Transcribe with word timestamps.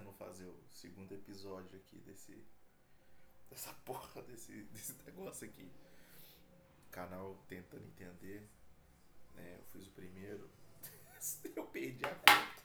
tentando 0.00 0.12
fazer 0.12 0.46
o 0.46 0.64
segundo 0.70 1.12
episódio 1.12 1.78
aqui 1.78 1.98
desse. 2.00 2.42
Dessa 3.50 3.72
porra 3.84 4.22
desse, 4.22 4.62
desse 4.64 4.94
negócio 5.04 5.46
aqui. 5.46 5.70
Canal 6.90 7.36
tentando 7.46 7.86
entender. 7.86 8.48
Né? 9.34 9.56
Eu 9.58 9.64
fiz 9.64 9.86
o 9.86 9.90
primeiro. 9.90 10.48
Eu 11.54 11.66
perdi 11.66 12.04
a 12.04 12.14
conta. 12.14 12.62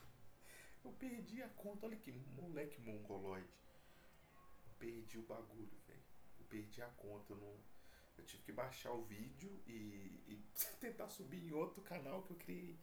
Eu 0.84 0.92
perdi 0.92 1.42
a 1.42 1.48
conta. 1.50 1.86
Olha 1.86 1.96
que 1.96 2.12
moleque 2.12 2.80
mongoloide. 2.80 3.46
Eu 4.64 4.72
perdi 4.78 5.18
o 5.18 5.22
bagulho, 5.22 5.76
velho. 5.86 6.02
Eu 6.38 6.46
perdi 6.46 6.80
a 6.80 6.88
conta. 6.88 7.34
Eu, 7.34 7.36
não... 7.36 7.60
eu 8.16 8.24
tive 8.24 8.42
que 8.44 8.52
baixar 8.52 8.92
o 8.92 9.04
vídeo 9.04 9.60
e, 9.66 10.22
e 10.26 10.42
tentar 10.80 11.08
subir 11.08 11.44
em 11.44 11.52
outro 11.52 11.82
canal 11.82 12.22
que 12.22 12.32
eu 12.32 12.36
criei. 12.36 12.78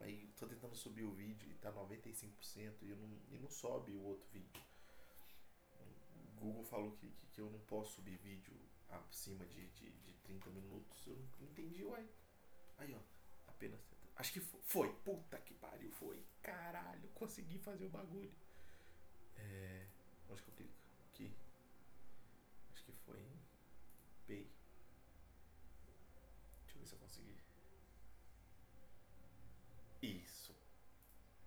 Aí 0.00 0.28
tô 0.38 0.46
tentando 0.46 0.74
subir 0.74 1.04
o 1.04 1.12
vídeo 1.12 1.50
e 1.50 1.54
tá 1.54 1.72
95% 1.72 2.82
e, 2.82 2.94
não, 2.94 3.18
e 3.30 3.38
não 3.38 3.50
sobe 3.50 3.92
o 3.92 4.02
outro 4.02 4.28
vídeo. 4.30 4.62
O 5.80 6.40
Google 6.40 6.64
falou 6.64 6.92
que, 6.92 7.08
que, 7.08 7.26
que 7.28 7.40
eu 7.40 7.50
não 7.50 7.60
posso 7.60 7.94
subir 7.94 8.18
vídeo 8.18 8.54
acima 8.88 9.46
de, 9.46 9.66
de, 9.68 9.90
de 9.90 10.12
30 10.24 10.50
minutos. 10.50 11.06
Eu 11.06 11.16
não 11.40 11.48
entendi, 11.48 11.84
uai. 11.84 12.06
Aí, 12.78 12.94
ó. 12.94 13.00
Apenas. 13.48 13.80
Acho 14.16 14.32
que 14.32 14.40
foi. 14.40 14.60
foi. 14.62 14.92
Puta 15.04 15.38
que 15.38 15.54
pariu, 15.54 15.90
foi. 15.92 16.22
Caralho, 16.42 17.08
consegui 17.14 17.58
fazer 17.58 17.86
o 17.86 17.90
bagulho. 17.90 18.32
É. 19.36 19.86
Onde 20.28 20.42
que 20.42 20.48
eu 20.48 20.54
clico? 20.54 20.74
Aqui. 21.12 21.32
Acho 22.72 22.84
que 22.84 22.92
foi 22.92 23.18
em 23.20 23.38
Pay. 24.26 24.50
Deixa 26.62 26.76
eu 26.76 26.80
ver 26.80 26.86
se 26.86 26.94
eu 26.94 26.98
consegui. 26.98 27.36
Isso. 30.02 30.54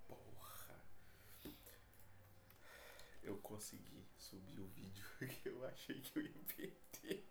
Porra. 0.08 0.82
Eu 3.24 3.38
consegui 3.58 4.06
subir 4.20 4.60
o 4.60 4.68
vídeo 4.68 5.04
que 5.42 5.50
eu 5.50 5.66
achei 5.66 6.00
que 6.00 6.20
eu 6.20 6.24
ia 6.24 6.44
perder. 6.56 7.26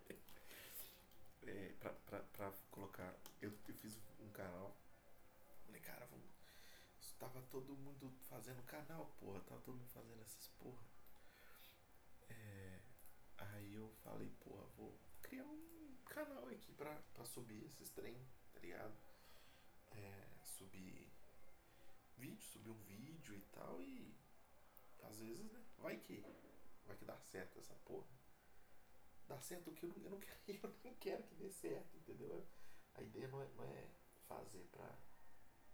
É, 1.43 1.73
pra, 1.79 1.91
pra, 1.91 2.19
pra 2.19 2.51
colocar. 2.69 3.15
Eu, 3.41 3.53
eu 3.65 3.73
fiz 3.75 3.97
um 4.19 4.29
canal. 4.31 4.75
Falei, 5.65 5.79
cara, 5.79 6.05
vamos. 6.07 6.27
Tava 7.17 7.41
todo 7.43 7.77
mundo 7.77 8.11
fazendo 8.29 8.61
canal, 8.63 9.05
porra. 9.17 9.39
Tava 9.39 9.61
todo 9.61 9.77
mundo 9.77 9.87
fazendo 9.87 10.21
essas 10.21 10.49
porra. 10.59 10.83
É, 12.29 12.79
aí 13.37 13.73
eu 13.75 13.89
falei, 14.03 14.29
porra, 14.41 14.65
vou 14.75 14.99
criar 15.21 15.45
um 15.45 15.95
canal 16.03 16.49
aqui 16.49 16.73
pra, 16.73 16.93
pra 17.13 17.23
subir 17.23 17.63
esses 17.63 17.89
trem, 17.91 18.17
tá 18.53 18.59
ligado? 18.59 18.93
É, 19.93 20.27
subir 20.43 21.09
vídeo, 22.17 22.43
subir 22.43 22.69
um 22.69 22.83
vídeo 22.83 23.33
e 23.33 23.41
tal 23.53 23.81
e 23.81 24.26
às 25.07 25.19
vezes, 25.19 25.51
né? 25.51 25.63
Vai 25.77 25.97
que 25.97 26.23
vai 26.85 26.95
que 26.95 27.05
dá 27.05 27.17
certo 27.19 27.59
essa 27.59 27.73
porra. 27.85 28.07
Dá 29.27 29.39
certo 29.41 29.69
o 29.69 29.73
que 29.73 29.85
eu 29.85 29.89
não, 29.89 30.03
eu 30.03 30.11
não, 30.11 30.19
quero, 30.45 30.59
eu 30.63 30.75
não 30.83 30.95
quero 30.95 31.23
que 31.23 31.35
dê 31.35 31.49
certo, 31.49 31.97
entendeu? 31.97 32.47
A 32.93 33.01
ideia 33.01 33.27
não 33.27 33.41
é, 33.41 33.47
não 33.55 33.63
é 33.63 33.87
fazer 34.27 34.63
pra. 34.71 34.97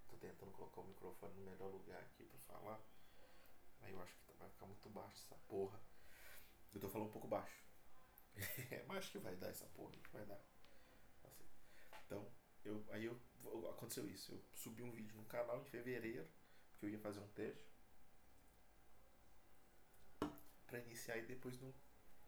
Tô 0.07 0.17
tentando 0.17 0.51
colocar 0.51 0.81
o 0.81 0.85
microfone 0.85 1.33
no 1.35 1.51
melhor 1.51 1.71
lugar 1.71 1.99
aqui 2.01 2.25
pra 2.25 2.39
falar. 2.39 2.79
Aí 3.81 3.91
eu 3.91 4.01
acho 4.01 4.15
que 4.15 4.33
vai 4.33 4.49
ficar 4.49 4.65
muito 4.65 4.89
baixo 4.89 5.23
essa 5.25 5.35
porra. 5.47 5.79
Eu 6.73 6.79
tô 6.79 6.89
falando 6.89 7.07
um 7.07 7.11
pouco 7.11 7.27
baixo. 7.27 7.63
Mas 8.87 8.97
acho 8.97 9.11
que 9.11 9.19
vai 9.19 9.35
dar 9.35 9.49
essa 9.49 9.65
porra, 9.67 9.95
vai 10.11 10.25
dar. 10.25 10.41
Assim. 11.23 11.45
Então, 12.05 12.31
eu, 12.63 12.83
aí 12.89 13.05
eu, 13.05 13.19
aconteceu 13.69 14.07
isso. 14.09 14.31
Eu 14.31 14.41
subi 14.55 14.83
um 14.83 14.91
vídeo 14.91 15.15
no 15.15 15.25
canal 15.25 15.61
em 15.61 15.65
fevereiro, 15.65 16.27
que 16.77 16.85
eu 16.85 16.89
ia 16.89 16.99
fazer 16.99 17.19
um 17.19 17.27
teste. 17.29 17.72
Pra 20.73 20.81
iniciar 20.81 21.17
e 21.17 21.21
depois 21.27 21.61
não, 21.61 21.71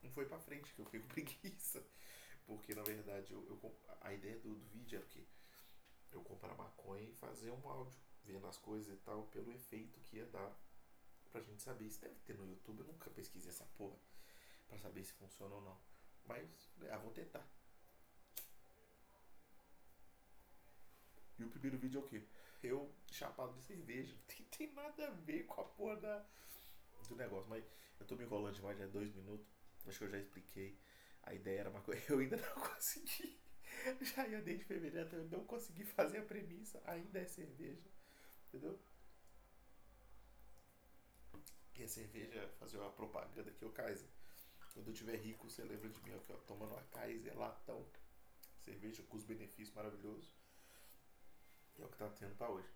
não 0.03 0.11
foi 0.11 0.27
pra 0.27 0.37
frente, 0.37 0.71
que 0.71 0.79
eu 0.79 0.85
fiquei 0.85 0.99
com 1.01 1.07
preguiça. 1.07 1.83
Porque 2.45 2.75
na 2.75 2.83
verdade 2.83 3.33
eu, 3.33 3.43
eu 3.47 3.75
a 4.01 4.13
ideia 4.13 4.37
do, 4.37 4.53
do 4.53 4.67
vídeo 4.67 4.97
era 4.97 5.05
que 5.07 5.27
eu 6.11 6.21
comprar 6.21 6.53
maconha 6.55 7.09
e 7.09 7.13
fazer 7.13 7.49
um 7.49 7.67
áudio, 7.67 7.99
vendo 8.23 8.45
as 8.45 8.55
coisas 8.59 8.93
e 8.93 8.97
tal, 8.97 9.23
pelo 9.29 9.51
efeito 9.51 9.99
que 10.01 10.17
ia 10.17 10.27
dar 10.27 10.55
pra 11.31 11.41
gente 11.41 11.59
saber. 11.59 11.85
Isso 11.85 11.99
deve 11.99 12.19
ter 12.19 12.37
no 12.37 12.47
YouTube, 12.47 12.81
eu 12.81 12.85
nunca 12.85 13.09
pesquisei 13.09 13.49
essa 13.49 13.65
porra 13.79 13.97
pra 14.67 14.77
saber 14.77 15.03
se 15.03 15.13
funciona 15.13 15.55
ou 15.55 15.61
não. 15.61 15.81
Mas, 16.27 16.47
ah, 16.91 16.99
vou 16.99 17.11
tentar. 17.13 17.43
E 21.39 21.43
o 21.43 21.49
primeiro 21.49 21.79
vídeo 21.79 21.99
é 21.99 22.03
o 22.03 22.05
quê? 22.05 22.21
Eu 22.61 22.93
chapado 23.09 23.55
de 23.55 23.63
cerveja. 23.63 24.13
Não 24.21 24.25
tem, 24.27 24.45
tem 24.45 24.73
nada 24.73 25.07
a 25.07 25.11
ver 25.11 25.47
com 25.47 25.61
a 25.61 25.65
porra 25.65 25.95
da, 25.97 26.25
do 27.09 27.15
negócio. 27.15 27.49
Mas 27.49 27.63
eu 27.99 28.05
tô 28.05 28.15
me 28.15 28.23
enrolando 28.23 28.55
demais, 28.55 28.77
já 28.77 28.85
é 28.85 28.87
dois 28.87 29.13
minutos. 29.13 29.47
Acho 29.87 29.99
que 29.99 30.03
eu 30.05 30.09
já 30.09 30.17
expliquei. 30.17 30.77
A 31.23 31.33
ideia 31.33 31.61
era 31.61 31.69
uma 31.69 31.81
coisa. 31.81 32.01
Eu 32.11 32.19
ainda 32.19 32.37
não 32.37 32.53
consegui. 32.61 33.39
Já 34.01 34.27
ia 34.27 34.41
desde 34.41 34.63
fevereiro, 34.65 35.15
eu 35.15 35.25
não 35.25 35.43
consegui 35.45 35.83
fazer 35.83 36.19
a 36.19 36.23
premissa. 36.23 36.81
Ainda 36.85 37.19
é 37.19 37.25
cerveja. 37.25 37.89
Entendeu? 38.47 38.79
E 41.75 41.83
a 41.83 41.87
cerveja, 41.87 42.47
fazer 42.59 42.77
uma 42.77 42.91
propaganda 42.91 43.49
aqui, 43.49 43.65
o 43.65 43.71
Kaiser. 43.71 44.07
Quando 44.73 44.87
eu 44.89 44.93
tiver 44.93 45.17
rico, 45.17 45.49
você 45.49 45.63
lembra 45.63 45.89
de 45.89 46.01
mim 46.03 46.13
aqui, 46.13 46.31
ó, 46.31 46.37
tomando 46.37 46.71
uma 46.73 46.83
Kaiser 46.83 47.37
latão. 47.37 47.85
Cerveja 48.63 49.03
com 49.03 49.17
os 49.17 49.23
benefícios 49.23 49.75
maravilhosos. 49.75 50.33
É 51.79 51.83
o 51.83 51.89
que 51.89 51.97
tá 51.97 52.09
tendo 52.09 52.35
pra 52.35 52.49
hoje. 52.49 52.69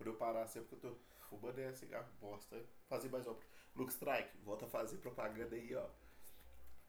Quando 0.00 0.12
eu 0.12 0.16
parar 0.16 0.46
sempre 0.46 0.68
que 0.70 0.86
eu 0.86 0.92
tô 0.92 0.96
fumando 1.28 1.58
é 1.58 1.74
cigarro 1.74 2.10
bosta. 2.18 2.58
Fazer 2.88 3.10
mais 3.10 3.26
uma. 3.26 3.36
Luke 3.76 3.92
Strike, 3.92 4.34
volta 4.38 4.64
a 4.64 4.68
fazer 4.70 4.96
propaganda 4.96 5.54
aí, 5.54 5.74
ó. 5.74 5.86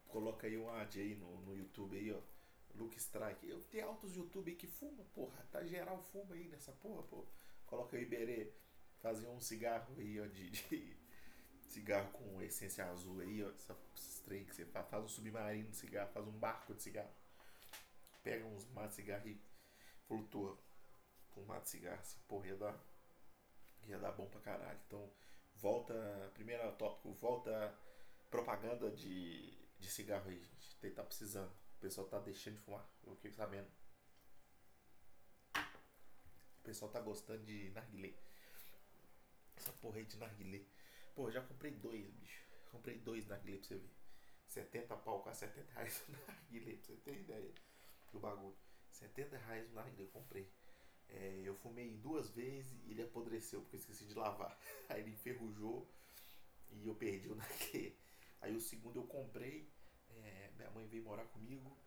Coloca 0.08 0.48
aí 0.48 0.58
um 0.58 0.70
ad 0.70 0.98
aí 0.98 1.14
no, 1.16 1.42
no 1.42 1.54
YouTube 1.54 1.98
aí, 1.98 2.10
ó. 2.14 2.22
Luke 2.74 2.98
Strike. 2.98 3.50
Eu 3.50 3.60
tenho 3.64 3.90
altos 3.90 4.16
YouTube 4.16 4.50
aí 4.50 4.56
que 4.56 4.66
fuma, 4.66 5.04
porra. 5.14 5.46
Tá 5.52 5.62
geral 5.66 6.02
fuma 6.02 6.36
aí 6.36 6.48
nessa 6.48 6.72
porra, 6.72 7.04
pô. 7.04 7.26
Coloca 7.66 7.98
aí 7.98 8.04
Iberê. 8.04 8.54
Fazer 9.02 9.28
um 9.28 9.42
cigarro 9.42 9.94
aí, 9.98 10.18
ó, 10.22 10.28
de, 10.28 10.50
de 10.50 10.98
cigarro 11.68 12.14
com 12.14 12.42
essência 12.42 12.86
azul 12.86 13.20
aí, 13.20 13.44
ó. 13.44 13.50
Essa, 13.50 13.78
esses 13.94 14.22
trem 14.22 14.46
que 14.46 14.56
você 14.56 14.66
faz. 14.66 14.88
Faz 14.88 15.04
um 15.04 15.10
submarino 15.10 15.70
de 15.70 15.76
cigarro, 15.76 16.10
faz 16.14 16.26
um 16.26 16.40
barco 16.40 16.74
de 16.74 16.82
cigarro. 16.82 17.12
Pega 18.24 18.46
uns 18.46 18.66
matos 18.68 18.92
de 18.92 19.02
cigarro 19.02 19.28
e 19.28 19.38
flutua 20.08 20.58
com 21.32 21.42
mato 21.42 21.64
de 21.64 21.72
cigarro. 21.72 22.00
Assim, 22.00 22.18
porra, 22.26 22.48
ia 22.48 22.56
dar, 22.56 22.91
ia 23.88 23.98
dar 24.00 24.12
bom 24.12 24.28
pra 24.28 24.42
caralho. 24.42 24.80
Então, 24.88 25.12
volta. 25.56 26.32
Primeiro 26.34 26.72
tópico, 26.74 27.14
volta 27.14 27.74
propaganda 28.30 28.90
de, 28.92 29.52
de 29.80 29.90
cigarro 29.90 30.30
aí, 30.30 30.40
gente. 30.40 30.76
Tem, 30.80 30.92
tá 30.92 31.04
precisando. 31.04 31.52
O 31.78 31.80
pessoal 31.80 32.08
tá 32.08 32.20
deixando 32.20 32.56
de 32.56 32.62
fumar. 32.62 32.88
Eu 33.04 33.16
fiquei 33.16 33.32
sabendo. 33.32 33.68
O 35.56 36.64
pessoal 36.64 36.92
tá 36.92 37.00
gostando 37.00 37.44
de 37.44 37.72
narguilé. 37.72 38.14
Essa 39.58 39.72
porra 39.74 39.98
aí 39.98 40.06
de 40.06 40.18
narguilé. 40.18 40.64
Pô, 41.16 41.30
já 41.30 41.42
comprei 41.42 41.72
dois, 41.72 42.10
bicho. 42.12 42.46
Comprei 42.72 42.98
dois 43.00 43.28
narguilé 43.28 43.58
pra 43.58 43.68
você 43.68 43.76
ver. 43.76 43.92
70 44.48 44.98
pau, 44.98 45.24
quase 45.24 45.40
70 45.40 45.72
reais 45.74 46.04
o 46.08 46.12
narguilé, 46.12 46.76
pra 46.76 46.86
você 46.86 46.96
ter 46.98 47.20
ideia 47.20 47.54
do 48.12 48.20
bagulho. 48.20 48.58
70 48.92 49.38
reais 49.38 49.72
o 49.72 49.74
narguilé, 49.74 50.08
comprei. 50.10 50.52
É, 51.14 51.42
eu 51.44 51.56
fumei 51.56 51.98
duas 51.98 52.30
vezes 52.30 52.72
e 52.86 52.92
ele 52.92 53.04
apodreceu 53.04 53.62
porque 53.62 53.76
eu 53.76 53.80
esqueci 53.80 54.06
de 54.06 54.14
lavar. 54.14 54.58
Aí 54.90 55.02
ele 55.02 55.12
enferrujou 55.12 55.88
e 56.72 56.88
eu 56.88 56.96
perdi 56.96 57.28
o 57.30 57.36
narguilé. 57.36 57.94
Aí 58.42 58.56
o 58.56 58.62
segundo 58.62 59.00
eu 59.00 59.04
comprei. 59.04 59.70
É, 60.10 60.52
minha 60.56 60.70
mãe 60.72 60.88
veio 60.88 61.04
morar 61.04 61.26
comigo. 61.26 61.78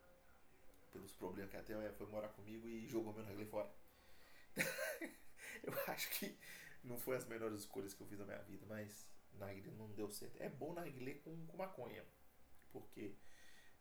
Pelos 0.93 1.13
problemas 1.13 1.51
que 1.51 1.57
até 1.57 1.93
foi 1.93 2.07
morar 2.07 2.29
comigo 2.29 2.69
e 2.69 2.87
jogou 2.87 3.13
meu 3.13 3.25
narguilé 3.25 3.47
fora. 3.47 3.69
eu 5.65 5.73
acho 5.89 6.11
que 6.11 6.39
não 6.85 6.99
foi 6.99 7.17
as 7.17 7.27
melhores 7.27 7.61
escolhas 7.61 7.95
que 7.95 8.01
eu 8.01 8.07
fiz 8.07 8.19
na 8.19 8.25
minha 8.25 8.43
vida, 8.43 8.65
mas 8.67 9.09
narguilé 9.33 9.73
não 9.73 9.91
deu 9.93 10.09
certo. 10.11 10.41
É 10.41 10.49
bom 10.49 10.73
narguilé 10.73 11.15
com, 11.15 11.47
com 11.47 11.57
maconha, 11.57 12.05
porque 12.71 13.17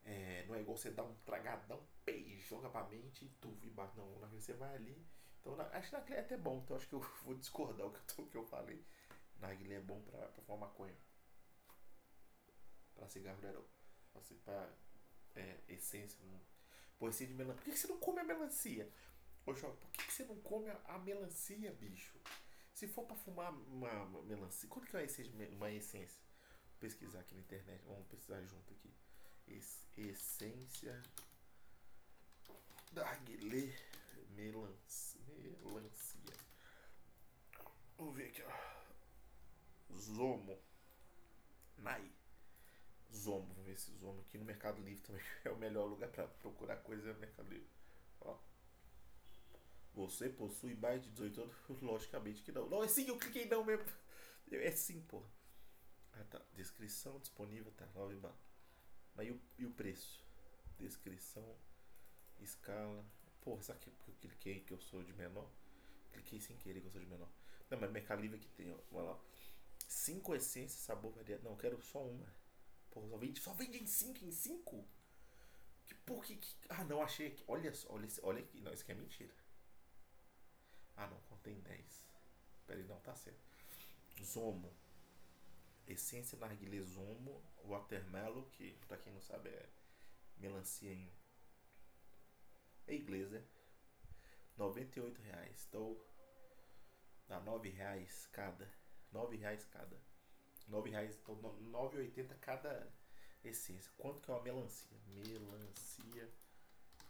é, 0.03 0.45
não 0.47 0.55
é 0.55 0.61
igual 0.61 0.75
você 0.75 0.89
dar 0.89 1.03
um 1.03 1.13
tragadão, 1.25 1.85
pei, 2.03 2.39
joga 2.39 2.69
pra 2.69 2.87
mente 2.87 3.25
e 3.25 3.29
tu 3.39 3.55
e 3.61 3.69
bate. 3.69 3.95
Não, 3.95 4.19
narguilé 4.19 4.41
você 4.41 4.53
vai 4.53 4.75
ali. 4.75 5.05
Então 5.43 5.59
acho 5.73 5.89
que 5.89 5.95
narguilé 5.95 6.17
é 6.17 6.21
até 6.21 6.37
bom, 6.37 6.61
então 6.63 6.77
acho 6.77 6.87
que 6.87 6.95
eu 6.95 6.99
vou 7.23 7.35
discordar 7.35 7.85
o 7.85 7.91
que 7.91 8.21
eu, 8.21 8.27
que 8.27 8.37
eu 8.37 8.45
falei. 8.45 8.83
Narguilé 9.39 9.75
é 9.75 9.81
bom 9.81 10.01
pra, 10.01 10.19
pra 10.29 10.41
fumar 10.41 10.69
maconha. 10.69 10.95
Pra 12.95 13.09
cigarro 13.09 13.41
não. 13.41 13.65
Assim, 14.15 14.37
pra 14.37 14.69
é, 15.35 15.59
essência. 15.67 16.17
Não. 16.23 16.39
Pô, 16.97 17.09
essência 17.09 17.27
de 17.27 17.33
melancia. 17.33 17.55
Por 17.55 17.65
que, 17.65 17.71
que 17.71 17.77
você 17.77 17.87
não 17.87 17.99
come 17.99 18.19
a 18.21 18.23
melancia? 18.23 18.89
Ô, 19.45 19.53
João, 19.53 19.75
por 19.75 19.91
que, 19.91 20.05
que 20.05 20.13
você 20.13 20.23
não 20.23 20.39
come 20.39 20.69
a, 20.69 20.79
a 20.85 20.99
melancia, 20.99 21.73
bicho? 21.73 22.17
Se 22.73 22.87
for 22.87 23.05
pra 23.05 23.15
fumar 23.15 23.51
uma, 23.51 23.91
uma 24.03 24.21
melancia, 24.23 24.69
quanto 24.69 24.87
que 24.87 24.95
é 24.95 24.99
uma 25.51 25.71
essência? 25.71 26.21
Vou 26.69 26.79
pesquisar 26.79 27.19
aqui 27.19 27.35
na 27.35 27.41
internet, 27.41 27.83
vamos 27.85 28.07
pesquisar 28.07 28.41
junto 28.43 28.73
aqui. 28.73 28.93
Es, 29.47 29.85
essência 29.97 31.03
Narguilé 32.93 33.75
melancia, 34.35 35.19
melancia. 35.63 36.37
Vamos 37.97 38.15
ver 38.15 38.27
aqui, 38.27 38.43
ó. 38.43 38.51
Zomo. 40.03 40.59
Nai. 41.77 42.11
Zomo, 43.13 43.47
vamos 43.49 43.65
ver 43.65 43.73
esse 43.73 43.91
Zomo 43.93 44.21
aqui 44.21 44.37
no 44.37 44.45
Mercado 44.45 44.81
Livre 44.81 45.01
também 45.01 45.21
é 45.45 45.49
o 45.49 45.57
melhor 45.57 45.85
lugar 45.85 46.09
para 46.09 46.27
procurar 46.27 46.77
coisa 46.77 47.13
no 47.13 47.19
Mercado 47.19 47.49
Livre. 47.49 47.69
Ó. 48.21 48.37
Você 49.93 50.29
possui 50.29 50.73
mais 50.75 51.03
de 51.03 51.09
18 51.11 51.41
anos? 51.41 51.55
Logicamente 51.81 52.41
que 52.41 52.51
não. 52.51 52.67
Não, 52.67 52.83
é 52.83 52.87
sim, 52.87 53.07
eu 53.07 53.17
cliquei 53.17 53.45
não 53.45 53.63
mesmo. 53.63 53.85
É 54.51 54.71
sim, 54.71 55.01
porra. 55.01 55.29
Ah 56.13 56.23
tá. 56.25 56.41
Descrição 56.53 57.19
disponível, 57.19 57.71
tá. 57.73 57.85
9 57.93 58.15
balas. 58.15 58.37
Mas 59.15 59.27
e 59.27 59.31
o, 59.31 59.41
e 59.59 59.65
o 59.65 59.71
preço? 59.71 60.23
Descrição, 60.77 61.55
escala. 62.39 63.05
Porra, 63.41 63.61
sabe 63.61 63.79
que 63.79 63.89
eu 63.89 64.15
cliquei 64.21 64.61
que 64.61 64.73
eu 64.73 64.79
sou 64.79 65.03
de 65.03 65.13
menor? 65.13 65.49
Cliquei 66.11 66.39
sem 66.39 66.57
querer 66.57 66.81
que 66.81 66.87
eu 66.87 66.91
sou 66.91 67.01
de 67.01 67.07
menor. 67.07 67.29
Não, 67.69 67.79
mas 67.79 67.91
Mercado 67.91 68.21
Livre 68.21 68.37
aqui 68.37 68.49
tem, 68.49 68.71
ó. 68.71 69.01
Lá. 69.01 69.19
5 69.93 70.35
essências, 70.35 70.81
sabor 70.81 71.11
variado. 71.13 71.43
Não, 71.43 71.51
eu 71.51 71.57
quero 71.57 71.81
só 71.81 72.03
uma. 72.03 72.27
Porra, 72.89 73.07
só 73.07 73.17
vende, 73.17 73.41
só 73.41 73.53
vende 73.53 73.77
em 73.77 73.85
5 73.85 74.25
em 74.25 74.31
5? 74.31 74.87
Que 75.85 75.95
porra 75.95 76.25
que, 76.25 76.35
que. 76.37 76.55
Ah, 76.69 76.83
não, 76.83 77.01
achei 77.01 77.27
aqui. 77.27 77.43
Olha 77.47 77.73
só, 77.73 77.93
olha, 77.93 78.07
olha 78.23 78.39
aqui. 78.39 78.59
Não, 78.59 78.73
isso 78.73 78.83
aqui 78.83 78.91
é 78.91 78.95
mentira. 78.95 79.33
Ah, 80.97 81.07
não, 81.07 81.19
contém 81.21 81.59
10. 81.61 82.07
Peraí, 82.65 82.83
não, 82.83 82.99
tá 83.01 83.15
certo. 83.15 83.39
Zomo. 84.21 84.73
Essência 85.87 86.37
narguilé 86.37 86.81
Zomo. 86.81 87.41
Watermelon, 87.65 88.43
que 88.51 88.73
pra 88.87 88.97
quem 88.97 89.13
não 89.13 89.21
sabe 89.21 89.49
é 89.49 89.69
melancia 90.37 90.91
em, 90.91 91.09
é 92.87 92.95
inglês, 92.95 93.31
né? 93.31 93.43
98 94.57 95.21
reais. 95.21 95.65
Então, 95.69 95.97
dá 97.27 97.39
9 97.39 97.69
reais 97.69 98.27
cada. 98.31 98.69
9 99.13 99.37
reais 99.37 99.65
cada. 99.65 99.97
9 100.67 100.89
reais, 100.89 101.15
então 101.15 101.35
9,80 101.35 102.35
cada 102.39 102.91
essência. 103.43 103.91
Quanto 103.97 104.21
que 104.21 104.31
é 104.31 104.33
uma 104.33 104.43
melancia? 104.43 104.97
Melancia. 105.07 106.29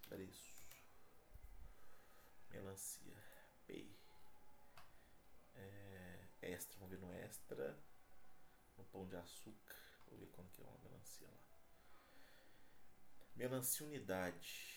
Preço. 0.09 0.53
Melancia. 2.51 3.17
Pay. 3.67 3.89
É, 5.55 6.19
extra, 6.41 6.77
vamos 6.79 6.91
ver 6.91 6.99
no 6.99 7.13
extra. 7.13 7.77
No 8.77 8.83
pão 8.85 9.07
de 9.07 9.15
açúcar. 9.15 9.75
Vou 10.07 10.19
ver 10.19 10.27
quanto 10.27 10.53
que 10.53 10.61
é 10.61 10.65
uma 10.65 10.77
melancia 10.79 11.27
lá. 11.27 11.43
Melancia 13.35 13.85
unidade. 13.85 14.73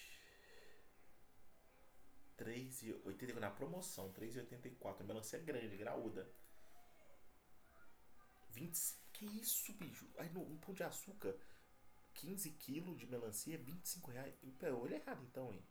3,80 2.39 3.35
na 3.39 3.51
promoção, 3.51 4.13
3,84. 4.13 5.03
Melancia 5.05 5.39
grande, 5.39 5.77
graúda. 5.77 6.29
20. 8.57 8.97
Que 9.13 9.27
isso, 9.27 9.73
bicho? 9.75 10.07
Aí 10.19 10.29
no 10.31 10.43
um 10.43 10.57
pão 10.59 10.75
de 10.75 10.83
açúcar, 10.83 11.35
15 12.15 12.51
quilos 12.53 12.99
de 12.99 13.07
melancia, 13.07 13.59
25 13.59 14.11
reais. 14.11 14.35
Pera, 14.59 14.77
olha 14.77 14.97
errado 14.97 15.23
então, 15.23 15.53
hein? 15.53 15.63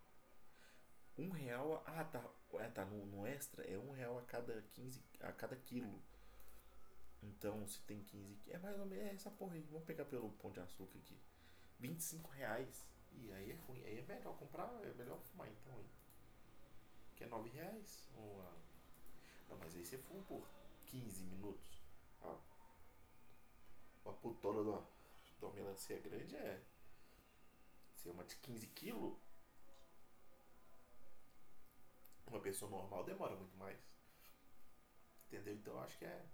Um 1.18 1.30
real. 1.30 1.84
Ah, 1.86 2.04
tá. 2.04 2.24
É, 2.54 2.70
tá. 2.70 2.86
No, 2.86 3.06
no 3.06 3.26
extra 3.26 3.64
é 3.64 3.78
um 3.78 3.92
real 3.92 4.18
a 4.20 4.22
cada 4.24 4.62
15. 4.74 5.04
a 5.22 5.32
cada 5.32 5.56
quilo. 5.56 6.02
Então, 7.24 7.68
se 7.68 7.80
tem 7.82 8.04
15. 8.04 8.52
É 8.52 8.58
mais 8.60 8.80
ou 8.80 8.86
menos 8.86 9.06
é 9.06 9.14
essa 9.14 9.32
porra 9.32 9.56
aí. 9.56 9.62
Vamos 9.62 9.86
pegar 9.86 10.06
pelo 10.06 10.32
pão 10.34 10.52
de 10.52 10.60
açúcar 10.60 10.98
aqui. 11.00 11.18
25 11.80 12.30
reais. 12.32 12.86
E 13.14 13.32
aí 13.32 13.52
é 13.52 13.56
ruim. 13.68 13.84
Aí 13.86 13.98
é 13.98 14.02
melhor 14.04 14.38
comprar. 14.38 14.72
É 14.84 14.94
melhor 14.94 15.20
fumar 15.20 15.50
então, 15.50 15.80
hein? 15.80 15.90
Que 17.16 17.24
é 17.24 17.28
9 17.28 17.50
reais. 17.50 18.08
Uma... 18.16 18.52
Não, 19.50 19.58
mas 19.58 19.76
aí 19.76 19.86
você 19.86 19.98
fuma 19.98 20.22
por 20.24 20.48
15 20.88 21.24
minutos. 21.24 21.82
Ah. 22.22 22.38
Uma 24.06 24.14
putona 24.14 24.64
de 24.64 24.70
uma, 25.44 25.54
melancia 25.54 26.00
grande 26.00 26.36
é. 26.36 26.62
Se 27.96 28.08
é 28.08 28.12
uma 28.12 28.24
de 28.24 28.36
15 28.38 28.68
quilos. 28.68 29.18
Uma 32.28 32.40
pessoa 32.40 32.70
normal 32.70 33.04
demora 33.04 33.36
muito 33.36 33.58
mais. 33.58 33.80
Entendeu? 35.26 35.56
Então 35.56 35.80
acho 35.82 35.98
que 35.98 36.06
é. 36.06 36.26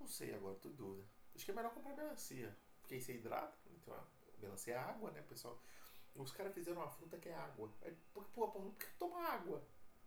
Não 0.00 0.08
sei 0.08 0.34
agora, 0.34 0.56
tô 0.56 0.68
em 0.68 0.74
dúvida. 0.74 1.06
Acho 1.34 1.44
que 1.44 1.50
é 1.50 1.54
melhor 1.54 1.72
comprar 1.74 1.94
melancia. 1.94 2.56
Porque 2.80 2.94
aí 2.94 3.00
você 3.00 3.14
hidrata. 3.14 3.56
Então, 3.70 3.94
a 3.94 4.06
melancia 4.40 4.74
é 4.74 4.78
água, 4.78 5.10
né, 5.10 5.22
pessoal? 5.22 5.60
Os 6.14 6.32
caras 6.32 6.54
fizeram 6.54 6.80
uma 6.80 6.90
fruta 6.90 7.18
que 7.18 7.28
é 7.28 7.34
água. 7.34 7.70
Aí, 7.82 7.94
porra, 8.14 8.26
porra, 8.28 8.52
por 8.52 8.74
que 8.76 8.86
tomar 8.98 9.32
água? 9.32 9.62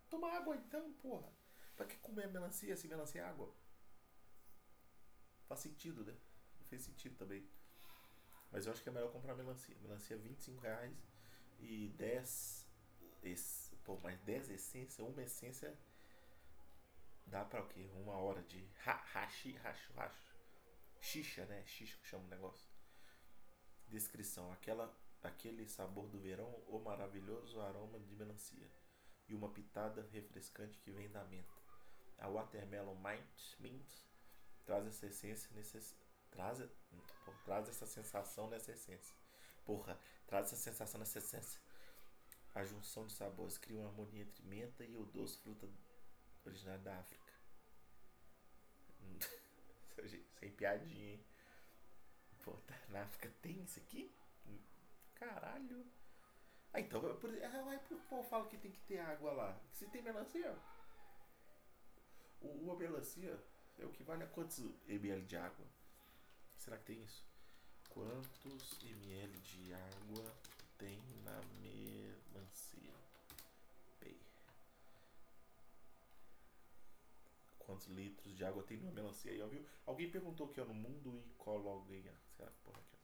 Toma 0.10 0.32
água 0.32 0.56
então, 0.56 0.92
porra. 0.94 1.32
Pra 1.76 1.86
que 1.86 1.98
comer 1.98 2.28
melancia 2.28 2.76
se 2.76 2.88
melancia 2.88 3.22
é 3.22 3.26
água? 3.26 3.54
Faz 5.48 5.62
sentido, 5.62 6.04
né? 6.04 6.16
Fez 6.70 6.84
sentido 6.84 7.16
também. 7.18 7.48
Mas 8.52 8.66
eu 8.66 8.72
acho 8.72 8.82
que 8.82 8.90
é 8.90 8.92
melhor 8.92 9.12
comprar 9.12 9.36
melancia. 9.36 9.76
Melancia 9.82 10.18
25 10.18 10.62
reais 10.62 10.96
e 11.60 11.90
10. 11.98 12.68
Esse, 13.22 13.76
pô, 13.78 13.98
mais 14.00 14.20
10 14.22 14.50
essências, 14.50 15.06
uma 15.06 15.22
essência 15.22 15.78
dá 17.26 17.44
pra 17.44 17.62
o 17.62 17.68
quê? 17.68 17.90
Uma 17.96 18.14
hora 18.14 18.42
de 18.44 18.66
hashi, 18.84 19.52
hashi, 19.54 19.94
hashi. 19.94 20.30
Xixa, 21.02 21.46
né? 21.46 21.66
Xixa 21.66 21.98
que 21.98 22.08
chama 22.08 22.26
o 22.26 22.30
negócio. 22.30 22.68
Descrição: 23.88 24.52
aquela, 24.52 24.94
aquele 25.24 25.68
sabor 25.68 26.08
do 26.08 26.20
verão, 26.20 26.50
o 26.68 26.80
maravilhoso 26.80 27.60
aroma 27.62 28.00
de 28.00 28.16
melancia 28.16 28.70
e 29.28 29.36
uma 29.36 29.50
pitada 29.50 30.08
refrescante 30.12 30.80
que 30.80 30.92
vem 30.92 31.10
da 31.10 31.24
menta. 31.26 31.54
A 32.18 32.28
Watermelon 32.28 32.96
Mint, 32.96 33.60
Mint 33.60 33.88
traz 34.66 34.86
essa 34.86 35.06
essência 35.06 35.50
necess... 35.56 35.96
traz, 36.32 36.60
pô, 37.26 37.32
traz 37.46 37.70
essa 37.70 37.86
sensação 37.86 38.50
nessa 38.50 38.72
essência. 38.72 39.16
Porra, 39.66 40.00
traz 40.28 40.48
essa 40.48 40.56
sensação 40.56 41.00
nessa 41.00 41.20
essência. 41.20 41.62
A 42.56 42.64
junção 42.64 43.06
de 43.06 43.14
sabores 43.14 43.58
cria 43.58 43.80
uma 43.80 43.90
harmonia 43.90 44.24
entre 44.24 44.44
menta 44.44 44.84
e 44.84 44.96
o 44.96 45.06
doce 45.06 45.38
fruta 45.40 45.70
originária 46.46 46.82
da 46.82 46.98
África. 47.00 47.34
Sem 50.40 50.52
piadinha, 50.52 51.14
hein? 51.14 51.26
Pô, 52.44 52.54
tá, 52.54 52.76
na 52.90 53.04
África 53.04 53.30
tem 53.42 53.62
isso 53.64 53.80
aqui? 53.80 54.12
Caralho. 55.16 55.86
Ah, 56.72 56.80
então, 56.80 57.02
por, 57.02 57.30
ah, 57.44 57.80
por, 57.88 57.98
o 57.98 58.02
povo 58.02 58.24
fala 58.24 58.48
que 58.48 58.58
tem 58.58 58.72
que 58.72 58.80
ter 58.82 59.00
água 59.00 59.32
lá. 59.32 59.62
Se 59.74 59.88
tem 59.88 60.02
melancia, 60.02 60.56
o, 62.42 62.76
melancia 62.76 63.38
é 63.78 63.86
o 63.86 63.92
que 63.92 64.04
vale 64.04 64.24
a 64.24 64.28
quantos 64.28 64.60
ml 64.88 65.26
de 65.26 65.36
água? 65.36 65.66
Será 66.70 66.78
que 66.82 66.86
tem 66.94 67.04
isso? 67.04 67.26
Quantos 67.90 68.84
ml 68.84 69.40
de 69.40 69.74
água 69.74 70.36
tem 70.78 71.02
na 71.24 71.42
melancia? 71.64 72.94
Bem. 74.00 74.16
Quantos 77.58 77.88
litros 77.88 78.38
de 78.38 78.46
água 78.46 78.62
tem 78.62 78.78
numa 78.78 78.92
melancia? 78.92 79.32
Aí, 79.32 79.50
viu? 79.50 79.66
Alguém 79.88 80.12
perguntou 80.12 80.46
aqui 80.46 80.62
ó, 80.62 80.66
no 80.66 80.76
mundo 80.76 81.18
e 81.26 81.34
cologuinha. 81.40 82.14
Será 82.38 82.52
porra 82.64 82.78
aqui, 82.78 83.00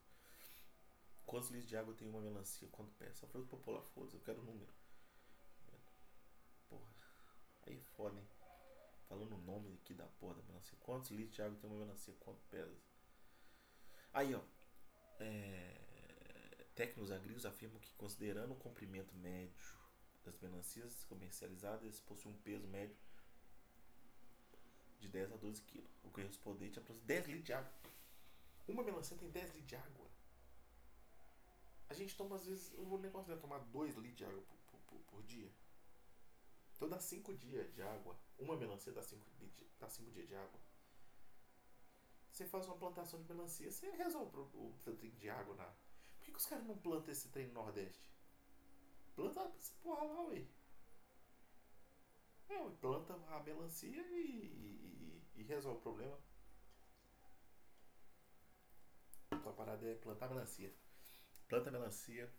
Quantos 1.25 1.49
litros 1.49 1.67
de 1.67 1.75
água 1.75 1.95
tem 1.95 2.07
uma 2.07 2.21
melancia? 2.21 2.67
Quanto 2.71 2.93
pesa? 2.99 3.15
Só 3.15 3.25
fruta 3.25 3.47
popular, 3.47 3.81
foda-se, 3.95 4.15
eu 4.15 4.21
quero 4.21 4.41
o 4.41 4.45
número. 4.45 4.71
Porra. 6.69 6.93
Aí 7.65 7.79
é 7.79 7.95
foda, 7.95 8.15
hein? 8.15 8.27
Falando 9.09 9.33
o 9.33 9.41
nome 9.41 9.73
aqui 9.73 9.95
da 9.95 10.05
porra 10.05 10.35
da 10.35 10.43
melancia. 10.43 10.77
Quantos 10.81 11.09
litros 11.09 11.33
de 11.35 11.41
água 11.41 11.57
tem 11.57 11.67
uma 11.67 11.79
melancia? 11.79 12.13
Quanto 12.19 12.43
pesa? 12.51 12.94
Aí, 14.15 14.33
ó. 14.33 14.41
É... 15.19 16.65
Técnicos 16.73 17.11
agrícolas 17.11 17.45
afirmam 17.45 17.79
que, 17.79 17.93
considerando 17.95 18.53
o 18.53 18.55
comprimento 18.55 19.13
médio 19.15 19.75
das 20.23 20.39
melancias 20.39 21.03
comercializadas, 21.03 21.99
possuem 21.99 22.33
um 22.33 22.37
peso 22.39 22.65
médio 22.67 22.97
de 24.99 25.09
10 25.09 25.33
a 25.33 25.35
12 25.35 25.61
quilos, 25.63 25.89
o 26.03 26.09
correspondente 26.09 26.79
a 26.79 26.81
10 26.81 27.27
litros 27.27 27.43
de 27.43 27.53
água. 27.53 27.71
Uma 28.67 28.83
melancia 28.83 29.17
tem 29.17 29.29
10 29.29 29.47
litros 29.47 29.67
de 29.67 29.75
água. 29.75 30.07
A 31.89 31.93
gente 31.93 32.15
toma, 32.15 32.37
às 32.37 32.45
vezes, 32.45 32.73
o 32.77 32.97
negócio 32.97 33.33
é 33.33 33.37
tomar 33.37 33.59
2 33.59 33.95
litros 33.95 34.15
de 34.15 34.25
água 34.25 34.41
por, 34.71 34.79
por, 34.87 34.99
por, 35.07 35.23
dia. 35.23 35.51
Então 36.75 36.89
dá 36.89 36.99
5 36.99 37.33
dias 37.35 37.73
de 37.73 37.81
água. 37.81 38.17
Uma 38.39 38.55
melancia 38.55 38.91
dá 38.91 39.03
5 39.03 39.23
dá 39.79 39.89
cinco 39.89 40.11
dias 40.11 40.27
de 40.27 40.35
água. 40.35 40.64
Você 42.35 42.45
faz 42.45 42.67
uma 42.67 42.75
plantação 42.75 43.21
de 43.21 43.33
melancia, 43.33 43.71
você 43.71 43.89
resolve 43.91 44.37
o, 44.37 44.75
trem 44.83 45.09
de 45.11 45.29
água 45.29 45.55
na. 45.55 45.63
Por 45.63 46.25
que, 46.25 46.31
que 46.33 46.37
os 46.37 46.45
caras 46.45 46.65
não 46.65 46.77
plantam 46.77 47.13
esse 47.13 47.29
trem 47.29 47.47
no 47.47 47.53
Nordeste? 47.53 48.11
Planta 49.15 49.39
essa 49.57 49.73
porra 49.81 50.03
lá, 50.03 50.21
ué. 50.25 50.45
É, 52.49 52.69
planta 52.81 53.13
a 53.13 53.39
melancia 53.41 54.05
e, 54.11 55.21
e, 55.33 55.39
e, 55.39 55.43
resolve 55.43 55.79
o 55.79 55.81
problema. 55.81 56.19
A 59.31 59.53
parada 59.53 59.87
é 59.87 59.95
plantar 59.95 60.27
melancia 60.27 60.75
planta 61.47 61.71
melancia, 61.71 62.29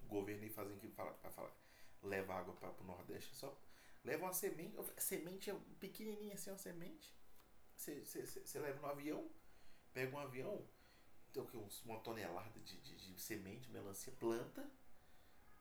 o 0.00 0.06
governo 0.06 0.44
aí 0.44 0.48
fazendo 0.48 0.80
que 0.80 0.88
para 0.88 1.12
falar, 1.30 1.52
leva 2.02 2.32
água 2.32 2.54
para 2.54 2.70
o 2.80 2.84
Nordeste, 2.84 3.34
só 3.34 3.60
leva 4.02 4.24
uma 4.24 4.32
semente, 4.32 4.74
semente 4.96 5.50
é 5.50 5.54
pequenininha 5.78 6.34
assim, 6.34 6.48
uma 6.48 6.56
semente, 6.56 7.14
Você, 7.78 8.58
leva 8.58 8.80
no 8.80 8.88
avião, 8.88 9.30
pega 9.92 10.14
um 10.14 10.18
avião, 10.18 10.66
tem 11.32 11.42
o 11.42 11.46
que? 11.46 11.56
Uma 11.84 12.00
tonelada 12.00 12.58
de, 12.60 12.76
de, 12.80 12.96
de 12.96 13.20
semente, 13.20 13.70
melancia, 13.70 14.12
planta. 14.18 14.68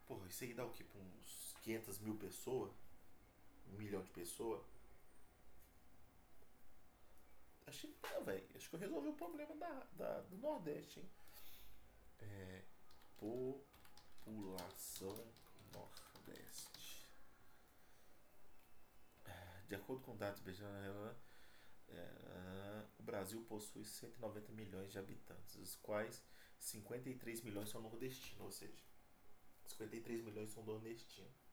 Porra, 0.08 0.28
isso 0.28 0.44
aí 0.44 0.54
dá 0.54 0.66
o 0.66 0.72
que? 0.72 0.84
Pra 0.84 1.00
uns 1.00 1.56
500 1.62 2.00
mil 2.00 2.18
pessoas? 2.18 2.74
Um 3.68 3.78
milhão 3.78 4.02
de 4.02 4.10
pessoas? 4.10 4.66
Acho 7.68 7.88
que 7.88 7.96
não, 8.02 8.24
velho. 8.24 8.48
Acho 8.56 8.70
que 8.70 8.76
eu 8.76 8.80
resolvi 8.80 9.10
o 9.10 9.14
problema 9.14 9.56
da, 9.56 9.88
da, 9.92 10.22
do 10.22 10.38
Nordeste, 10.38 11.00
hein? 11.00 11.10
É, 12.20 12.64
população 13.18 15.34
Nordeste. 15.72 17.08
De 19.68 19.76
acordo 19.76 20.02
com 20.02 20.16
dados 20.16 20.42
é, 21.90 22.86
o 23.00 23.04
Brasil 23.04 23.44
possui 23.46 23.86
190 23.86 24.52
milhões 24.52 24.92
de 24.92 25.00
habitantes, 25.00 25.56
dos 25.56 25.76
quais 25.76 26.24
53 26.60 27.42
milhões 27.42 27.70
são 27.70 27.82
nordestinos, 27.82 28.40
ou 28.40 28.52
seja, 28.52 28.84
53 29.66 30.24
milhões 30.24 30.50
são 30.52 30.64
nordestinos. 30.64 31.48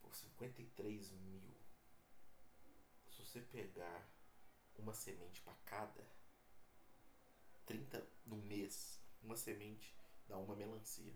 Por 0.00 0.14
53 0.14 1.12
mil, 1.12 1.42
se 3.10 3.24
você 3.24 3.40
pegar 3.40 4.08
uma 4.76 4.94
semente 4.94 5.42
para 5.42 5.54
cada, 5.66 6.06
30 7.66 8.06
no 8.24 8.36
mês, 8.36 9.00
uma 9.22 9.36
semente 9.36 9.94
dá 10.26 10.38
uma 10.38 10.56
melancia. 10.56 11.14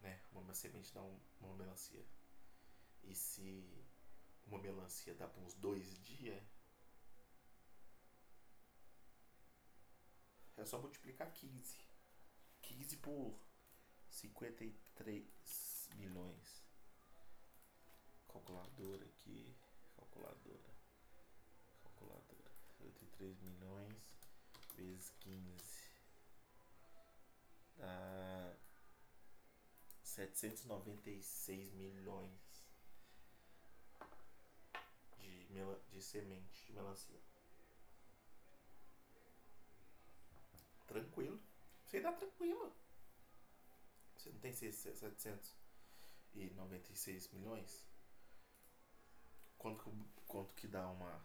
Né? 0.00 0.20
Uma, 0.32 0.40
uma 0.40 0.54
semente 0.54 0.92
dá 0.94 1.02
um, 1.02 1.20
uma 1.40 1.56
melancia. 1.56 2.04
E 3.04 3.14
se 3.14 3.85
uma 4.46 4.58
melancia 4.58 5.14
dá 5.14 5.26
para 5.26 5.42
uns 5.42 5.54
dois 5.54 5.98
dias, 6.02 6.42
é 10.56 10.64
só 10.64 10.78
multiplicar 10.78 11.32
15. 11.32 11.78
15 12.62 12.96
por 12.98 13.38
53 14.08 15.90
milhões. 15.96 16.64
Calculadora 18.26 19.04
aqui. 19.04 19.54
Calculadora. 19.94 20.74
Calculadora. 21.82 22.52
53 22.78 23.40
milhões 23.40 24.16
vezes 24.76 25.10
15 25.20 25.90
dá 27.78 28.56
796 30.02 31.72
milhões 31.72 32.45
de, 35.90 36.02
semente 36.02 36.66
de 36.66 36.72
melancia. 36.72 37.20
Tranquilo. 40.86 41.40
Você 41.84 42.00
dá 42.00 42.12
tranquilo. 42.12 42.72
Você 44.16 44.30
não 44.30 44.38
tem 44.40 44.52
796 44.52 47.28
milhões? 47.32 47.84
Quanto 49.58 49.84
que, 49.84 49.90
quanto 50.26 50.54
que 50.54 50.66
dá 50.66 50.88
uma. 50.88 51.22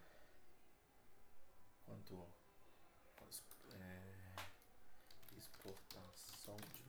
Quanto. 1.86 2.28
É, 3.74 4.12
exportação 5.38 6.58
de 6.74 6.81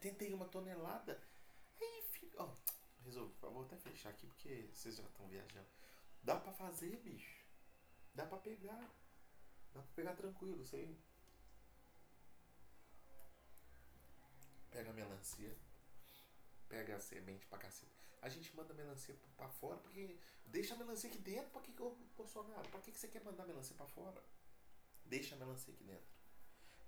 71 0.00 0.48
tonelada. 0.48 1.20
Aí, 1.78 2.02
filho. 2.10 2.32
Ó, 2.38 2.50
resolvi. 3.04 3.34
Vou 3.40 3.62
até 3.62 3.76
fechar 3.76 4.10
aqui 4.10 4.26
porque 4.26 4.68
vocês 4.72 4.96
já 4.96 5.02
estão 5.04 5.28
viajando. 5.28 5.68
Dá 6.22 6.40
pra 6.40 6.52
fazer, 6.52 6.96
bicho. 6.98 7.44
Dá 8.14 8.24
pra 8.24 8.38
pegar. 8.38 8.90
Dá 9.74 9.82
pra 9.82 9.92
pegar 9.94 10.14
tranquilo, 10.14 10.64
sei. 10.64 10.98
Pega 14.70 14.90
a 14.90 14.94
melancia. 14.94 15.54
Pega 16.68 16.96
a 16.96 17.00
semente 17.00 17.46
pra 17.46 17.58
cacete. 17.58 17.90
A 18.22 18.28
gente 18.28 18.54
manda 18.56 18.72
a 18.72 18.76
melancia 18.76 19.14
pra 19.36 19.48
fora 19.48 19.76
porque. 19.78 20.18
Deixa 20.46 20.74
a 20.74 20.78
melancia 20.78 21.10
aqui 21.10 21.18
dentro. 21.18 21.50
Pra 21.50 21.60
que, 21.60 21.72
que 21.72 21.82
Bolsonaro? 22.16 22.68
Pra 22.70 22.80
que, 22.80 22.90
que 22.90 22.98
você 22.98 23.08
quer 23.08 23.22
mandar 23.22 23.44
a 23.44 23.46
melancia 23.46 23.76
pra 23.76 23.86
fora? 23.86 24.22
Deixa 25.04 25.34
a 25.34 25.38
melancia 25.38 25.74
aqui 25.74 25.84
dentro. 25.84 26.10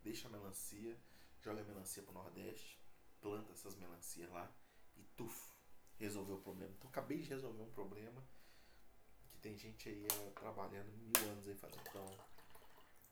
Deixa 0.03 0.29
a 0.29 0.31
melancia. 0.31 0.99
Joga 1.43 1.61
a 1.61 1.65
melancia 1.65 2.03
pro 2.03 2.13
Nordeste 2.13 2.82
planta 3.23 3.53
essas 3.53 3.77
melancias 3.77 4.29
lá 4.31 4.53
e 4.97 5.05
tuf, 5.17 5.55
resolveu 5.97 6.37
o 6.37 6.43
problema. 6.43 6.75
Então 6.77 6.91
acabei 6.91 7.21
de 7.21 7.29
resolver 7.29 7.63
um 7.63 7.71
problema 7.71 8.23
que 9.31 9.39
tem 9.39 9.57
gente 9.57 9.89
aí 9.89 10.07
trabalhando 10.35 10.93
mil 10.99 11.31
anos 11.31 11.47
aí 11.47 11.55
fazendo. 11.55 11.83
Então 11.89 12.05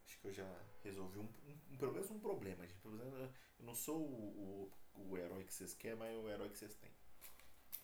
acho 0.05 0.19
que 0.19 0.27
eu 0.27 0.33
já 0.33 0.63
resolvi 0.83 1.21
um, 1.21 1.29
um, 1.71 1.77
pelo 1.79 1.93
menos 1.93 2.11
um 2.11 2.19
problema, 2.19 2.67
gente. 2.67 2.85
Eu 2.85 3.65
não 3.65 3.75
sou 3.75 4.03
o, 4.03 4.71
o, 4.95 5.11
o 5.11 5.17
herói 5.17 5.45
que 5.45 5.55
vocês 5.55 5.73
querem, 5.73 5.97
mas 5.97 6.13
é 6.13 6.19
o 6.19 6.29
herói 6.29 6.51
que 6.51 6.59
vocês 6.59 6.75
têm. 6.75 6.93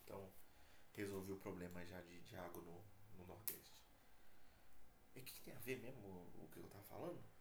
Então 0.03 0.31
resolvi 0.93 1.33
o 1.33 1.37
problema 1.37 1.85
já 1.87 2.01
de, 2.03 2.21
de 2.23 2.37
água 2.37 2.63
no, 2.63 2.85
no 3.17 3.27
Nordeste. 3.27 3.77
E 5.15 5.21
o 5.21 5.23
que, 5.23 5.33
que 5.33 5.41
tem 5.41 5.55
a 5.55 5.59
ver 5.59 5.79
mesmo 5.79 6.07
o, 6.07 6.45
o 6.45 6.49
que 6.49 6.59
eu 6.59 6.69
tava 6.69 6.85
falando? 6.85 7.36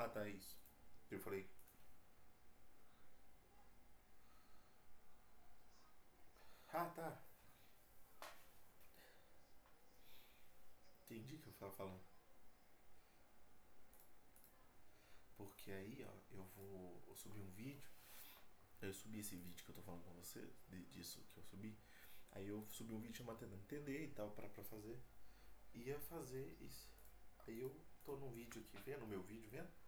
Ah, 0.00 0.08
tá, 0.08 0.24
é 0.24 0.30
isso. 0.30 0.56
Eu 1.10 1.18
falei. 1.18 1.44
Ah, 6.72 6.84
tá. 6.94 7.20
Entendi 11.02 11.34
o 11.34 11.38
que 11.40 11.48
eu 11.48 11.52
tava 11.54 11.72
falando. 11.72 12.00
Porque 15.36 15.72
aí, 15.72 16.06
ó, 16.08 16.12
eu 16.30 16.44
vou 16.54 17.16
subir 17.16 17.40
um 17.40 17.50
vídeo. 17.50 17.90
Eu 18.80 18.92
subi 18.92 19.18
esse 19.18 19.34
vídeo 19.34 19.64
que 19.64 19.70
eu 19.72 19.74
tô 19.74 19.82
falando 19.82 20.04
com 20.04 20.14
você, 20.14 20.48
de, 20.68 20.84
disso 20.92 21.26
que 21.32 21.38
eu 21.40 21.42
subi. 21.42 21.76
Aí 22.30 22.46
eu 22.46 22.64
subi 22.68 22.94
um 22.94 23.00
vídeo 23.00 23.26
tentando 23.26 23.56
entender 23.56 24.04
e 24.04 24.14
tal, 24.14 24.30
pra, 24.30 24.48
pra 24.48 24.62
fazer. 24.62 25.02
Ia 25.74 25.98
fazer 25.98 26.56
isso. 26.60 26.88
Aí 27.48 27.58
eu 27.58 27.74
tô 28.04 28.16
no 28.16 28.30
vídeo 28.30 28.62
aqui, 28.62 28.78
vendo, 28.84 29.04
o 29.04 29.08
meu 29.08 29.22
vídeo, 29.24 29.50
vendo? 29.50 29.87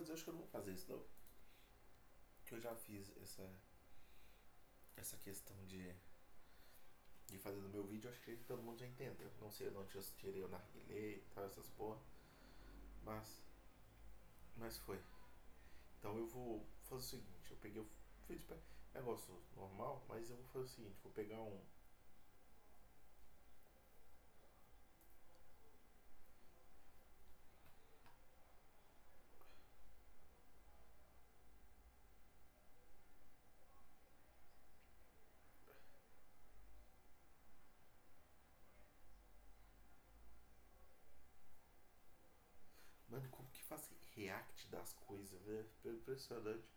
Mas 0.00 0.08
eu 0.08 0.14
acho 0.14 0.24
que 0.24 0.30
eu 0.30 0.32
não 0.32 0.40
vou 0.40 0.48
fazer 0.48 0.72
isso 0.72 0.90
não. 0.90 1.04
Que 2.46 2.54
eu 2.54 2.60
já 2.60 2.74
fiz 2.74 3.14
essa 3.18 3.46
essa 4.96 5.18
questão 5.18 5.54
de 5.66 5.94
de 7.26 7.38
fazer 7.38 7.60
no 7.60 7.68
meu 7.68 7.84
vídeo, 7.84 8.08
acho 8.08 8.20
que 8.22 8.34
todo 8.38 8.62
mundo 8.62 8.78
já 8.78 8.86
entendeu. 8.86 9.30
Não 9.38 9.50
sei 9.50 9.68
onde 9.68 9.94
eu 9.94 10.02
tirei 10.16 10.42
o 10.42 10.48
narguilé 10.48 11.16
e 11.16 11.24
tal, 11.34 11.44
essas 11.44 11.68
porra. 11.68 12.00
Mas 13.04 13.42
mas 14.56 14.78
foi. 14.78 14.98
Então 15.98 16.16
eu 16.16 16.26
vou 16.26 16.66
fazer 16.84 17.02
o 17.02 17.06
seguinte, 17.06 17.50
eu 17.50 17.58
peguei 17.58 17.82
o 17.82 17.88
fiz 18.26 18.58
negócio 18.94 19.38
normal, 19.54 20.02
mas 20.08 20.30
eu 20.30 20.36
vou 20.36 20.46
fazer 20.46 20.64
o 20.64 20.68
seguinte, 20.68 20.98
vou 21.02 21.12
pegar 21.12 21.42
um 21.42 21.60
react 44.20 44.68
das 44.68 44.92
coisas, 44.92 45.42
velho. 45.42 45.70
Impressionante. 45.84 46.68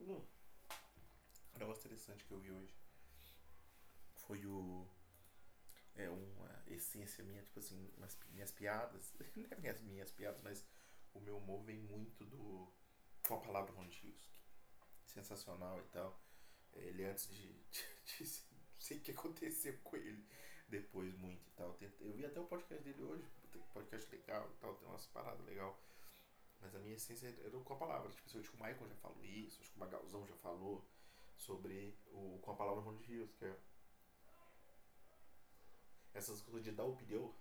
Hum. 0.00 0.24
Um 1.54 1.58
negócio 1.58 1.80
interessante 1.80 2.24
que 2.24 2.32
eu 2.32 2.40
vi 2.40 2.50
hoje 2.50 2.74
foi 4.16 4.44
o 4.46 4.88
é 5.94 6.10
uma 6.10 6.64
essência 6.66 7.22
minha, 7.22 7.40
tipo 7.44 7.60
assim, 7.60 7.88
umas, 7.96 8.18
minhas 8.30 8.50
piadas, 8.50 9.14
não 9.36 9.48
é 9.50 9.56
minhas, 9.60 9.80
minhas 9.82 10.10
piadas, 10.10 10.40
mas 10.42 10.66
o 11.12 11.20
meu 11.20 11.38
humor 11.38 11.62
vem 11.62 11.78
muito 11.78 12.24
do. 12.24 12.72
com 13.26 13.34
a 13.34 13.40
palavra 13.40 13.72
Ron 13.72 13.86
Hughes. 13.86 14.32
Sensacional 15.06 15.78
e 15.80 15.88
tal. 15.88 16.20
Ele 16.72 17.04
antes 17.04 17.28
de, 17.28 17.52
de, 18.04 18.24
de 18.24 18.26
sei 18.80 18.98
o 18.98 19.00
que 19.00 19.12
aconteceu 19.12 19.78
com 19.84 19.96
ele 19.96 20.26
depois 20.68 21.14
muito 21.14 21.46
e 21.46 21.52
tal. 21.52 21.78
Eu 22.00 22.12
vi 22.12 22.26
até 22.26 22.40
o 22.40 22.46
podcast 22.46 22.82
dele 22.82 23.02
hoje, 23.02 23.24
podcast 23.72 24.10
legal 24.10 24.48
e 24.50 24.60
tal, 24.60 24.74
tem 24.74 24.88
umas 24.88 25.06
paradas 25.06 25.44
legal. 25.46 25.78
Mas 26.60 26.74
a 26.74 26.78
minha 26.78 26.96
essência 26.96 27.28
era 27.44 27.58
com 27.58 27.74
a 27.74 27.76
palavra. 27.76 28.10
Tipo, 28.10 28.38
acho 28.38 28.50
que 28.50 28.56
o 28.56 28.64
Michael 28.64 28.88
já 28.88 28.96
falou 28.96 29.24
isso, 29.24 29.60
acho 29.60 29.70
que 29.70 29.76
o 29.76 29.80
Magalzão 29.80 30.26
já 30.26 30.36
falou 30.36 30.84
sobre 31.36 31.96
o 32.06 32.38
com 32.40 32.52
a 32.52 32.54
palavra 32.54 32.82
Ron 32.82 32.96
Hughes, 32.96 33.34
que 33.34 33.44
é 33.44 33.56
essas 36.14 36.40
coisas 36.40 36.62
de 36.62 36.70
dar 36.70 36.84
opinião 36.84 37.34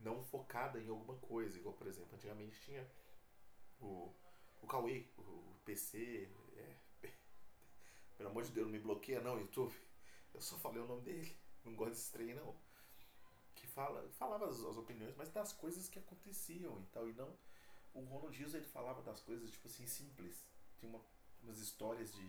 não 0.00 0.22
focada 0.22 0.80
em 0.80 0.88
alguma 0.88 1.16
coisa. 1.18 1.58
Igual, 1.58 1.74
por 1.74 1.86
exemplo, 1.86 2.14
antigamente 2.14 2.60
tinha 2.60 2.86
o, 3.80 4.12
o 4.62 4.66
Cauê, 4.66 5.06
o 5.16 5.54
PC. 5.64 6.28
É, 6.56 7.08
pelo 8.16 8.30
amor 8.30 8.44
de 8.44 8.52
Deus, 8.52 8.66
não 8.66 8.72
me 8.72 8.80
bloqueia 8.80 9.20
não, 9.20 9.38
YouTube. 9.38 9.74
Eu 10.34 10.40
só 10.40 10.56
falei 10.58 10.80
o 10.82 10.86
nome 10.86 11.02
dele. 11.02 11.36
Não 11.64 11.74
gosto 11.74 11.92
desse 11.92 12.12
trem, 12.12 12.34
não. 12.34 12.54
Fala, 13.78 14.08
falava 14.10 14.48
as, 14.48 14.58
as, 14.58 14.76
opiniões, 14.76 15.14
mas 15.14 15.30
das 15.30 15.52
coisas 15.52 15.88
que 15.88 16.00
aconteciam 16.00 16.80
e 16.80 16.86
tal. 16.86 17.08
E 17.08 17.12
não. 17.12 17.32
O 17.94 18.00
Ronald 18.00 18.36
Dias 18.36 18.52
ele 18.52 18.66
falava 18.66 19.00
das 19.02 19.20
coisas, 19.20 19.52
tipo 19.52 19.68
assim, 19.68 19.86
simples. 19.86 20.44
Tinha 20.80 20.90
uma, 20.90 21.00
umas 21.44 21.60
histórias 21.60 22.12
de, 22.12 22.28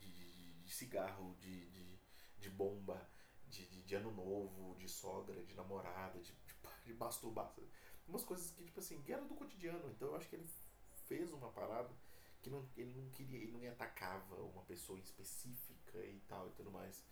de, 0.00 0.12
de, 0.12 0.52
de 0.62 0.72
cigarro, 0.72 1.36
de, 1.38 1.70
de, 1.70 1.98
de 2.40 2.50
bomba 2.50 3.08
de, 3.46 3.66
de, 3.66 3.82
de, 3.82 3.94
ano 3.94 4.10
novo, 4.10 4.76
de 4.80 4.88
sogra, 4.88 5.40
de 5.44 5.54
namorada, 5.54 6.18
de, 6.18 6.32
de, 6.32 6.56
de 6.84 6.94
masturbação. 6.94 7.62
Umas 8.08 8.24
coisas 8.24 8.50
que, 8.50 8.64
tipo 8.64 8.80
assim, 8.80 9.00
era 9.06 9.24
do 9.24 9.36
cotidiano. 9.36 9.88
Então 9.92 10.08
eu 10.08 10.16
acho 10.16 10.28
que 10.28 10.34
ele 10.34 10.50
fez 11.06 11.32
uma 11.32 11.52
parada 11.52 11.94
que 12.42 12.50
não, 12.50 12.68
ele 12.76 12.92
não 12.94 13.08
queria, 13.10 13.38
ele 13.38 13.52
não 13.52 13.70
atacava 13.70 14.34
uma 14.42 14.64
pessoa 14.64 14.98
específica 14.98 16.04
e 16.04 16.18
tal 16.26 16.48
e 16.48 16.50
tudo 16.50 16.72
mais. 16.72 17.04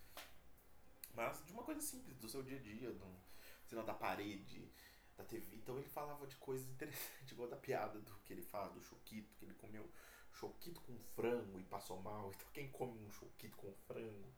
Mas 1.14 1.46
de 1.46 1.52
uma 1.52 1.62
coisa 1.62 1.80
simples, 1.80 2.18
do 2.18 2.28
seu 2.28 2.42
dia 2.42 2.58
a 2.58 2.60
dia, 2.60 2.90
do, 2.90 3.27
sei 3.68 3.76
lá, 3.76 3.84
da 3.84 3.94
parede, 3.94 4.72
da 5.16 5.24
TV. 5.24 5.56
Então 5.56 5.78
ele 5.78 5.88
falava 5.88 6.26
de 6.26 6.36
coisas 6.36 6.66
interessantes, 6.68 7.30
igual 7.30 7.48
da 7.48 7.56
piada 7.56 8.00
do 8.00 8.14
que 8.20 8.32
ele 8.32 8.42
faz, 8.42 8.72
do 8.72 8.82
choquito, 8.82 9.34
que 9.36 9.44
ele 9.44 9.54
comeu 9.54 9.88
choquito 10.32 10.80
com 10.82 10.98
frango 11.14 11.60
e 11.60 11.64
passou 11.64 12.00
mal. 12.00 12.32
Então 12.34 12.48
quem 12.52 12.70
come 12.70 12.98
um 13.04 13.10
choquito 13.10 13.56
com 13.56 13.72
frango? 13.86 14.32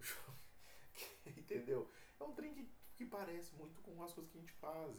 Entendeu? 1.26 1.90
É 2.20 2.24
um 2.24 2.34
trem 2.34 2.54
que, 2.54 2.68
que 2.94 3.06
parece 3.06 3.54
muito 3.56 3.80
com 3.80 4.02
as 4.02 4.12
coisas 4.12 4.30
que 4.30 4.38
a 4.38 4.40
gente 4.40 4.52
faz. 4.52 4.96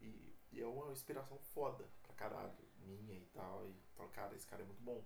E, 0.00 0.34
e 0.52 0.60
é 0.60 0.66
uma 0.66 0.90
inspiração 0.92 1.38
foda 1.38 1.86
pra 2.02 2.14
caralho, 2.14 2.56
minha 2.78 3.18
e 3.18 3.26
tal. 3.26 3.68
E 3.68 3.74
falo, 3.94 4.08
cara, 4.10 4.34
esse 4.34 4.46
cara 4.46 4.62
é 4.62 4.66
muito 4.66 4.82
bom. 4.82 5.04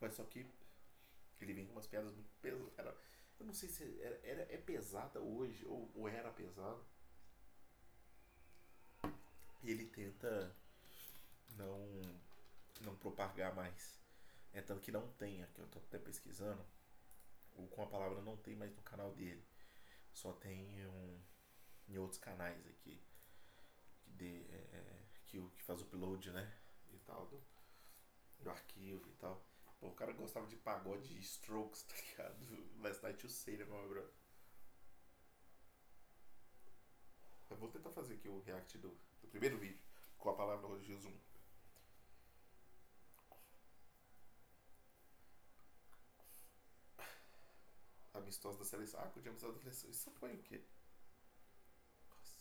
Mas 0.00 0.14
só 0.14 0.24
que 0.24 0.46
ele 1.40 1.52
vem 1.52 1.66
com 1.66 1.72
umas 1.72 1.86
piadas 1.86 2.12
muito 2.12 2.30
pesadas. 2.40 2.96
Eu 3.38 3.46
não 3.46 3.54
sei 3.54 3.68
se 3.68 4.00
era, 4.00 4.20
era, 4.22 4.42
é 4.54 4.56
pesada 4.56 5.20
hoje 5.20 5.64
ou, 5.66 5.90
ou 5.94 6.08
era 6.08 6.30
pesada. 6.30 6.80
E 9.62 9.70
ele 9.70 9.86
tenta 9.86 10.54
não, 11.56 12.02
não 12.82 12.96
propagar 12.96 13.54
mais. 13.54 13.98
É 14.52 14.60
tanto 14.60 14.80
que 14.80 14.92
não 14.92 15.08
tem, 15.14 15.42
aqui 15.42 15.60
eu 15.60 15.66
tô 15.68 15.78
até 15.78 15.98
pesquisando 15.98 16.64
o 17.56 17.66
Com 17.68 17.82
a 17.82 17.86
Palavra 17.86 18.20
não 18.22 18.36
tem 18.36 18.56
mais 18.56 18.74
no 18.74 18.82
canal 18.82 19.12
dele. 19.14 19.44
Só 20.12 20.32
tem 20.32 20.86
um, 20.86 21.20
em 21.88 21.98
outros 21.98 22.18
canais 22.18 22.66
aqui. 22.66 23.00
Que, 24.02 24.10
de, 24.12 24.46
é, 24.50 24.56
é, 24.72 25.02
que, 25.26 25.40
que 25.40 25.62
faz 25.62 25.80
o 25.80 25.84
upload, 25.84 26.30
né? 26.30 26.52
E 26.92 26.98
tal, 26.98 27.26
do, 27.26 27.40
do 28.40 28.50
arquivo 28.50 29.08
e 29.08 29.12
tal. 29.14 29.44
Pô, 29.84 29.90
o 29.90 29.94
cara 29.94 30.14
gostava 30.14 30.46
de 30.46 30.56
pagode 30.56 31.06
de 31.06 31.20
strokes, 31.20 31.82
tá 31.82 31.94
ligado? 31.94 32.38
Last 32.80 33.02
Night 33.02 33.22
You 33.22 33.30
Say, 33.30 33.58
né, 33.58 33.66
meu 33.66 33.86
bro? 33.86 34.10
Eu 37.50 37.56
vou 37.58 37.68
tentar 37.68 37.90
fazer 37.90 38.14
aqui 38.14 38.26
o 38.26 38.40
react 38.40 38.78
do, 38.78 38.88
do 39.20 39.28
primeiro 39.28 39.58
vídeo 39.58 39.84
com 40.16 40.30
a 40.30 40.34
palavra 40.34 40.80
Jesus 40.80 41.04
1. 41.04 41.12
amistoso 48.14 48.58
da 48.58 48.64
seleção. 48.64 49.00
Ah, 49.00 49.12
amistoso 49.14 49.52
da 49.52 49.60
seleção. 49.60 49.90
Isso 49.90 50.10
foi 50.12 50.34
o 50.34 50.42
quê? 50.44 50.64
Nossa. 52.08 52.40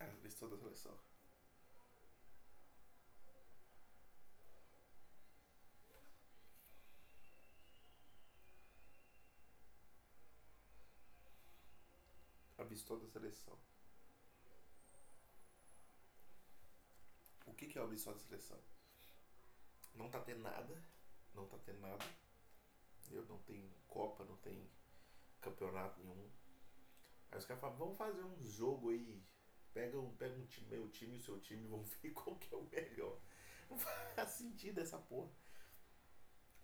Ah, 0.00 0.04
amistoso 0.06 0.56
da 0.56 0.62
seleção. 0.62 1.17
Amistoso 12.88 13.06
da 13.06 13.12
seleção. 13.12 13.58
O 17.46 17.52
que, 17.54 17.66
que 17.66 17.78
é 17.78 17.82
o 17.82 17.84
amistoso 17.84 18.18
da 18.18 18.24
seleção? 18.24 18.58
Não 19.94 20.08
tá 20.10 20.20
tendo 20.20 20.40
nada. 20.40 20.82
Não 21.34 21.46
tá 21.46 21.58
tendo 21.58 21.80
nada 21.80 22.04
eu 23.10 23.24
não 23.26 23.38
tem 23.38 23.68
Copa, 23.86 24.24
não 24.24 24.36
tem 24.36 24.68
campeonato 25.40 26.00
nenhum. 26.00 26.30
Aí 27.30 27.38
os 27.38 27.46
caras 27.46 27.60
falam, 27.60 27.76
vamos 27.76 27.96
fazer 27.96 28.22
um 28.22 28.42
jogo 28.42 28.90
aí. 28.90 29.22
Pega 29.72 29.98
um, 29.98 30.14
pega 30.16 30.34
um 30.34 30.46
time, 30.46 30.68
meu 30.68 30.88
time 30.88 31.14
e 31.14 31.18
o 31.18 31.22
seu 31.22 31.40
time, 31.40 31.66
vamos 31.68 31.92
ver 31.94 32.10
qual 32.10 32.36
que 32.36 32.54
é 32.54 32.56
o 32.56 32.64
melhor. 32.64 33.18
Não 33.70 33.78
faz 33.78 34.30
sentido 34.36 34.80
essa 34.80 34.98
porra. 34.98 35.30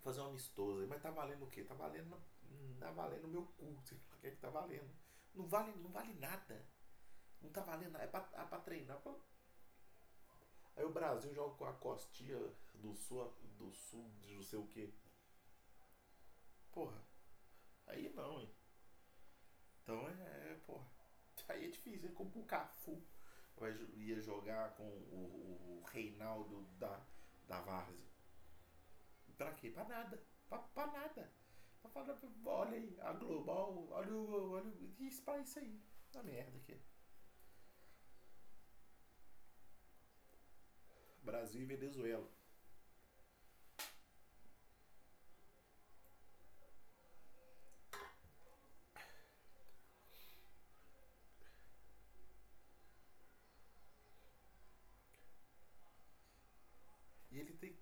Fazer 0.01 0.21
um 0.21 0.27
amistoso 0.27 0.81
aí, 0.81 0.87
mas 0.87 1.01
tá 1.01 1.09
valendo 1.09 1.45
o 1.45 1.49
quê? 1.49 1.63
Tá 1.63 1.73
valendo. 1.73 2.15
Tá 2.79 2.91
valendo 2.91 3.27
meu 3.27 3.43
cu, 3.43 3.77
sei 3.83 3.97
o 3.97 4.19
que 4.19 4.27
é 4.27 4.31
que 4.31 4.37
tá 4.37 4.49
valendo. 4.49 5.04
Não 5.35 5.45
vale, 5.47 5.71
não 5.75 5.91
vale 5.91 6.13
nada. 6.13 6.65
Não 7.41 7.51
tá 7.51 7.61
valendo 7.61 7.91
nada. 7.91 8.05
É 8.05 8.07
pra, 8.07 8.27
é 8.33 8.45
pra 8.45 8.59
treinar. 8.59 9.01
Aí 10.75 10.83
o 10.83 10.91
Brasil 10.91 11.33
joga 11.33 11.55
com 11.55 11.65
a 11.65 11.73
costinha 11.73 12.37
do 12.75 12.93
sul, 12.95 13.31
do 13.57 13.71
sul 13.71 14.09
de 14.21 14.33
não 14.33 14.43
sei 14.43 14.59
o 14.59 14.67
que. 14.67 14.93
Porra. 16.71 17.01
Aí 17.87 18.11
não, 18.13 18.41
hein? 18.41 18.49
Então 19.81 20.07
é, 20.09 20.51
é, 20.51 20.61
porra. 20.65 20.85
Aí 21.49 21.65
é 21.65 21.69
difícil. 21.69 22.09
É 22.09 22.11
como 22.13 22.31
o 22.39 22.45
Cafu 22.45 23.01
vai, 23.57 23.71
ia 23.93 24.19
jogar 24.21 24.75
com 24.75 24.83
o, 24.83 25.81
o 25.81 25.83
Reinaldo 25.87 26.63
da, 26.77 27.05
da 27.47 27.61
Várzea. 27.61 28.05
Pra 29.37 29.53
quê? 29.53 29.69
Pra 29.69 29.83
nada. 29.85 30.21
Pra, 30.49 30.59
pra 30.59 30.87
nada. 30.87 31.31
Falar, 31.89 32.17
olha 32.45 32.77
aí, 32.77 32.97
a 33.01 33.13
Global, 33.13 33.87
olha 33.91 34.13
o. 34.13 34.51
Olha, 34.51 34.73
isso 34.99 35.23
pra 35.23 35.39
isso 35.39 35.59
aí. 35.59 35.79
Uma 36.13 36.23
merda 36.23 36.57
aqui. 36.57 36.79
Brasil 41.23 41.61
e 41.61 41.65
Venezuela. 41.65 42.29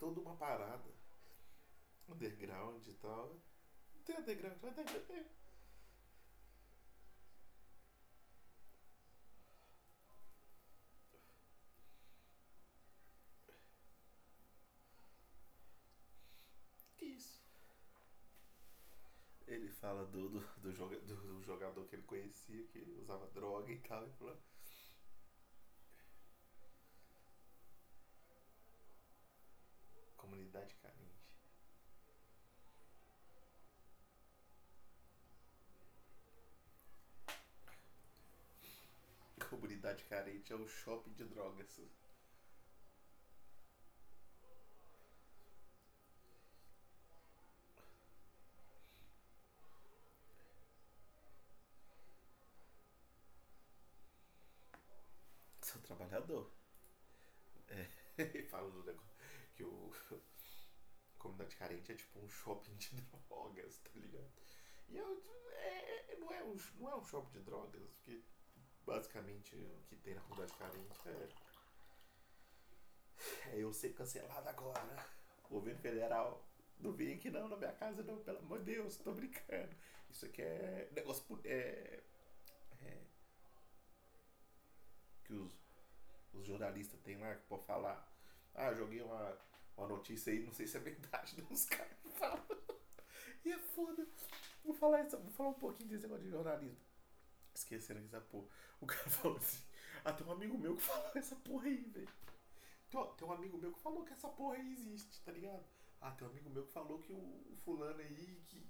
toda 0.04 0.20
uma 0.20 0.36
parada 0.36 0.92
underground 2.10 2.86
e 2.86 2.94
tal. 2.96 3.42
Tem. 4.06 5.26
Que 16.98 17.06
isso? 17.06 17.44
Ele 19.48 19.70
fala 19.70 20.06
do, 20.06 20.30
do, 20.30 20.40
do, 20.62 20.72
joga, 20.74 21.00
do, 21.00 21.16
do 21.16 21.44
jogador 21.44 21.86
que 21.88 21.96
ele 21.96 22.04
conhecia, 22.04 22.64
que 22.68 22.80
usava 23.00 23.28
droga 23.28 23.72
e 23.72 23.80
tal, 23.80 24.06
e 24.08 24.12
comunidade 30.18 30.74
carente. 30.82 31.23
comunidade 39.64 40.04
carente 40.04 40.52
é 40.52 40.56
o 40.58 40.68
shopping 40.68 41.14
de 41.14 41.24
drogas. 41.24 41.80
Sou 55.62 55.82
trabalhador. 55.82 56.52
É, 57.70 57.88
falo 58.50 58.70
do 58.70 58.84
negócio 58.84 59.16
que 59.56 59.64
o 59.64 59.94
comunidade 61.18 61.56
carente 61.56 61.94
é 61.94 61.96
tipo 61.96 62.20
um 62.20 62.28
shopping 62.28 62.76
de 62.76 62.90
drogas, 63.30 63.78
tá 63.78 63.92
ligado? 63.96 64.30
E 64.90 64.98
eu, 64.98 65.24
é, 65.54 66.18
não, 66.20 66.34
é 66.34 66.44
um, 66.44 66.58
não 66.76 66.90
é 66.90 66.96
um 66.98 67.06
shopping 67.06 67.32
de 67.32 67.46
drogas, 67.46 67.90
porque 67.94 68.22
basicamente 68.86 69.56
o 69.56 69.84
que 69.88 69.96
tem 69.98 70.16
na 70.16 70.22
comunidade 70.22 70.54
carente 70.58 71.00
é, 71.08 71.30
é 73.52 73.64
eu 73.64 73.74
ser 73.74 73.94
cancelado 73.94 74.48
agora. 74.48 75.06
O 75.46 75.56
governo 75.56 75.80
federal 75.80 76.46
não 76.80 76.92
vem 76.92 77.16
aqui 77.16 77.30
não 77.30 77.48
na 77.48 77.58
minha 77.58 77.72
casa 77.74 78.04
não, 78.04 78.18
pelo 78.24 78.40
amor 78.40 78.60
de 78.60 78.66
Deus, 78.74 78.98
tô 78.98 79.14
brincando. 79.14 79.76
Isso 80.10 80.26
aqui 80.26 80.42
é 80.42 80.90
negócio 80.92 81.40
é, 81.46 82.04
é 82.82 83.02
que 85.24 85.34
os, 85.34 85.52
os 86.34 86.46
jornalistas 86.46 87.00
têm 87.02 87.18
lá 87.18 87.36
que 87.36 87.44
pode 87.48 87.66
falar. 87.66 88.08
Ah, 88.54 88.74
joguei 88.74 89.02
uma, 89.02 89.38
uma 89.78 89.88
notícia 89.88 90.32
aí, 90.32 90.44
não 90.44 90.54
sei 90.54 90.68
se 90.68 90.78
é 90.78 90.80
verdade, 90.80 91.36
não, 91.42 91.52
os 91.52 91.66
caras 91.66 91.98
falam. 92.18 92.46
E 93.46 93.52
é 93.52 93.58
foda. 93.58 94.08
Vou 94.64 94.74
falar, 94.74 95.00
essa, 95.00 95.18
vou 95.18 95.32
falar 95.32 95.50
um 95.50 95.60
pouquinho 95.60 95.90
desse 95.90 96.04
negócio 96.04 96.24
de 96.24 96.30
jornalismo. 96.30 96.78
Esqueceram 97.54 98.02
essa 98.02 98.22
porra. 98.22 98.48
O 98.82 98.86
cara 98.86 99.10
falou 99.10 99.38
assim: 99.38 99.64
Ah, 100.04 100.14
tem 100.14 100.26
um 100.26 100.32
amigo 100.32 100.58
meu 100.58 100.76
que 100.76 100.82
falou 100.82 101.12
essa 101.16 101.36
porra 101.36 101.68
aí, 101.68 101.84
velho. 101.90 102.10
Tem, 103.18 103.28
um 103.28 103.32
amigo 103.32 103.58
meu 103.58 103.74
que 103.74 103.80
falou 103.80 104.06
que 104.06 104.14
essa 104.14 104.30
porra 104.30 104.56
aí 104.56 104.72
existe, 104.72 105.20
tá 105.22 105.32
ligado? 105.32 105.66
Ah, 106.00 106.12
tem 106.12 106.28
um 106.28 106.30
amigo 106.30 106.50
meu 106.50 106.66
que 106.66 106.72
falou 106.72 107.00
que 107.00 107.12
o, 107.12 107.58
fulano 107.64 108.00
aí, 108.00 108.44
que, 108.48 108.64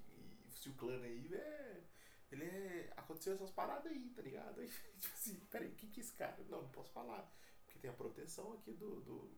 se 0.48 0.70
o 0.70 0.74
clã 0.74 0.98
aí, 1.02 1.34
é. 1.34 1.84
Ele 2.30 2.44
é. 2.44 2.92
Aconteceu 2.96 3.34
essas 3.34 3.50
paradas 3.50 3.92
aí, 3.92 4.10
tá 4.10 4.22
ligado? 4.22 4.60
Aí, 4.62 4.68
tipo 4.98 5.14
assim, 5.14 5.34
peraí, 5.50 5.68
o 5.68 5.74
que 5.74 5.88
que 5.88 6.00
esse 6.00 6.12
cara? 6.14 6.36
Não, 6.48 6.62
não 6.62 6.70
posso 6.70 6.90
falar. 6.92 7.30
Porque 7.64 7.78
tem 7.78 7.90
a 7.90 7.94
proteção 7.94 8.54
aqui 8.54 8.72
do, 8.72 9.00
do, 9.02 9.30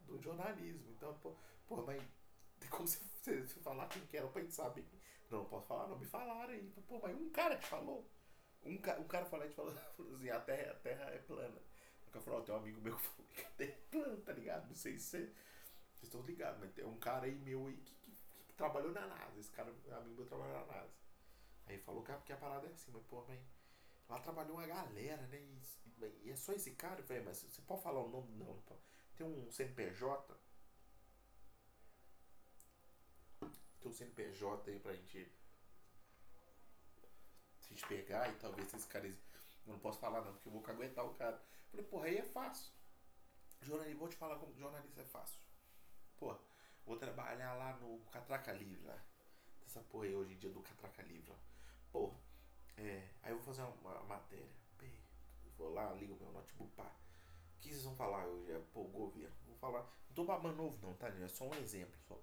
do 0.00 0.20
jornalismo. 0.20 0.90
Então, 0.90 1.18
pô, 1.20 1.34
porra, 1.66 1.84
mas 1.84 2.02
tem 2.60 2.68
como 2.68 2.86
você, 2.86 3.00
você, 3.42 3.60
falar 3.60 3.88
quem 3.88 4.06
que 4.06 4.16
era 4.16 4.28
pra 4.28 4.42
gente 4.42 4.54
saber? 4.54 4.86
Não, 5.30 5.38
não 5.38 5.44
posso 5.46 5.66
falar, 5.66 5.88
não. 5.88 5.98
Me 5.98 6.06
falaram 6.06 6.52
aí. 6.52 6.70
Pô, 6.86 7.00
mas 7.02 7.16
um 7.16 7.30
cara 7.30 7.56
que 7.56 7.66
falou. 7.66 8.08
Um, 8.64 8.78
ca, 8.78 8.98
um 8.98 9.06
cara 9.06 9.26
falou, 9.26 9.48
falou, 9.52 9.72
assim, 10.14 10.30
a 10.30 10.40
terra, 10.40 10.72
a 10.72 10.76
terra 10.76 11.04
é 11.10 11.18
plana. 11.18 11.60
O 12.06 12.10
cara 12.10 12.24
falou, 12.24 12.42
tem 12.42 12.54
um 12.54 12.58
amigo 12.58 12.80
meu 12.80 12.96
que 12.96 13.02
falou 13.02 13.26
que 13.28 13.40
a 13.40 13.50
terra 13.50 13.72
é 13.72 13.90
plana, 13.90 14.16
tá 14.22 14.32
ligado? 14.32 14.68
Não 14.68 14.74
sei 14.74 14.98
se 14.98 15.04
você, 15.04 15.18
vocês 15.18 16.02
estão 16.04 16.22
ligados, 16.22 16.60
mas 16.60 16.72
tem 16.72 16.84
um 16.84 16.98
cara 16.98 17.26
aí 17.26 17.34
meu 17.34 17.66
aí 17.66 17.76
que, 17.76 17.94
que, 17.94 18.16
que 18.48 18.54
trabalhou 18.54 18.92
na 18.92 19.06
NASA. 19.06 19.38
Esse 19.38 19.50
cara, 19.50 19.70
amigo 19.70 20.16
meu, 20.16 20.26
trabalhou 20.26 20.54
na 20.54 20.66
NASA. 20.66 20.92
Aí 21.66 21.78
falou 21.78 22.02
que 22.02 22.32
a, 22.32 22.36
parada 22.36 22.66
é 22.66 22.70
assim, 22.70 22.90
mas 22.92 23.02
pô, 23.04 23.24
mas 23.26 23.40
lá 24.08 24.20
trabalhou 24.20 24.56
uma 24.56 24.66
galera, 24.66 25.26
né? 25.28 25.38
E, 25.38 26.28
e 26.28 26.30
é 26.30 26.36
só 26.36 26.52
esse 26.52 26.72
cara, 26.72 27.02
velho, 27.02 27.24
mas 27.24 27.38
você 27.38 27.62
pode 27.62 27.82
falar 27.82 28.00
o 28.00 28.08
nome? 28.10 28.32
Não, 28.36 28.46
não. 28.46 28.78
Tem 29.16 29.26
um 29.26 29.50
CNPJ. 29.50 30.36
Tem 33.80 33.90
um 33.90 33.92
CNPJ 33.92 34.70
aí 34.70 34.78
pra 34.80 34.94
gente. 34.94 35.32
Se 37.64 37.72
a 37.72 37.76
gente 37.76 37.86
pegar 37.88 38.28
e 38.28 38.34
talvez 38.36 38.66
esses 38.68 38.86
caras. 38.86 39.14
Eu 39.66 39.72
não 39.72 39.78
posso 39.78 39.98
falar 39.98 40.20
não, 40.20 40.32
porque 40.34 40.48
eu 40.48 40.52
vou 40.52 40.62
aguentar 40.66 41.06
o 41.06 41.14
cara. 41.14 41.42
Falei, 41.70 41.86
porra, 41.86 42.06
aí 42.06 42.18
é 42.18 42.22
fácil. 42.22 42.70
Jornalista, 43.62 43.98
vou 43.98 44.08
te 44.08 44.16
falar 44.16 44.36
como 44.36 44.54
jornalista 44.54 45.00
é 45.00 45.04
fácil. 45.04 45.40
Porra, 46.18 46.38
vou 46.84 46.98
trabalhar 46.98 47.54
lá 47.54 47.74
no 47.78 47.98
Catraca 48.10 48.52
Livre 48.52 48.84
lá. 48.84 49.02
Essa 49.64 49.80
porra 49.80 50.04
aí 50.04 50.14
hoje 50.14 50.34
em 50.34 50.38
dia 50.38 50.50
do 50.50 50.60
Catraca 50.60 51.02
Livre. 51.02 51.32
Porra, 51.90 52.14
é, 52.76 53.08
aí 53.22 53.32
eu 53.32 53.36
vou 53.36 53.44
fazer 53.46 53.62
uma, 53.62 53.92
uma 53.92 54.02
matéria. 54.04 54.64
Vou 55.56 55.72
lá, 55.72 55.92
ligo 55.94 56.16
meu 56.20 56.32
notebook, 56.32 56.70
pá. 56.74 56.84
O 56.84 57.60
que 57.60 57.70
vocês 57.70 57.84
vão 57.84 57.94
falar 57.94 58.26
hoje? 58.26 58.52
É, 58.52 58.60
pô, 58.72 58.80
o 58.80 58.88
governo. 58.88 59.34
Vou 59.46 59.56
falar. 59.56 59.80
Não 60.08 60.14
tô 60.14 60.24
babando 60.24 60.56
novo, 60.56 60.86
não, 60.86 60.94
tá? 60.94 61.08
É 61.08 61.28
só 61.28 61.46
um 61.46 61.54
exemplo. 61.54 61.98
Só. 62.06 62.20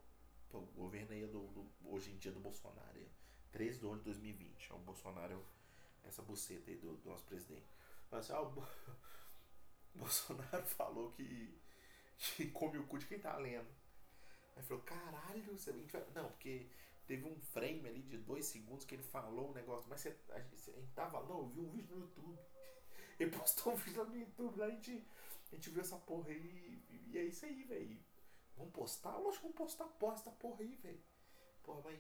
Pô, 0.50 0.60
o 0.60 0.66
governo 0.74 1.14
aí 1.14 1.24
é 1.24 1.28
do, 1.28 1.48
do, 1.48 1.68
hoje 1.86 2.12
em 2.12 2.18
dia 2.18 2.32
do 2.32 2.40
Bolsonaro. 2.40 3.00
É 3.00 3.21
13 3.52 3.80
de 3.80 3.86
1 3.86 3.98
de 3.98 4.04
2020. 4.04 4.72
É 4.72 4.76
o 4.76 4.80
Bolsonaro, 4.80 5.46
essa 6.04 6.22
buceta 6.22 6.70
aí 6.70 6.78
do, 6.78 6.96
do 6.98 7.10
nosso 7.10 7.24
presidente. 7.26 7.66
Mas 8.10 8.30
assim, 8.30 8.34
ah, 8.34 8.42
o 8.42 8.68
Bolsonaro 9.96 10.66
falou 10.66 11.12
que, 11.12 11.60
que 12.18 12.50
come 12.52 12.78
o 12.78 12.88
cu 12.88 12.98
de 12.98 13.06
quem 13.06 13.20
tá 13.20 13.36
lendo. 13.38 13.70
Aí 14.56 14.64
falou, 14.64 14.84
caralho, 14.84 15.58
você 15.58 15.72
vai. 15.72 15.86
Não, 16.14 16.30
porque 16.30 16.68
teve 17.08 17.26
um 17.26 17.40
frame 17.40 17.88
ali 17.88 18.02
de 18.04 18.18
dois 18.18 18.46
segundos 18.46 18.86
que 18.86 18.96
ele 18.96 19.04
falou 19.04 19.50
um 19.50 19.54
negócio, 19.54 19.90
mas 19.90 20.02
você, 20.02 20.16
a, 20.30 20.40
gente, 20.40 20.70
a 20.70 20.80
gente 20.80 20.94
tava, 20.94 21.18
eu 21.18 21.48
vi 21.48 21.60
um 21.60 21.70
vídeo 21.70 21.96
no 21.96 22.02
YouTube. 22.02 22.40
Ele 23.20 23.30
postou 23.30 23.74
um 23.74 23.76
vídeo 23.76 24.04
no 24.04 24.18
YouTube, 24.18 24.58
lá 24.58 24.66
a 24.66 24.70
gente, 24.72 25.06
a 25.52 25.56
gente 25.56 25.70
viu 25.70 25.82
essa 25.82 25.98
porra 25.98 26.30
aí, 26.30 26.84
e 26.90 27.18
é 27.20 27.24
isso 27.26 27.46
aí, 27.46 27.64
velho. 27.66 28.00
Vamos 28.58 28.74
postar? 28.74 29.16
Lógico 29.18 29.48
que 29.48 29.54
vamos 29.54 29.58
postar, 29.58 29.86
posta 30.00 30.32
porra 30.32 30.62
aí, 30.62 30.76
velho. 30.76 31.04
Porra, 31.62 31.82
mas. 31.84 32.00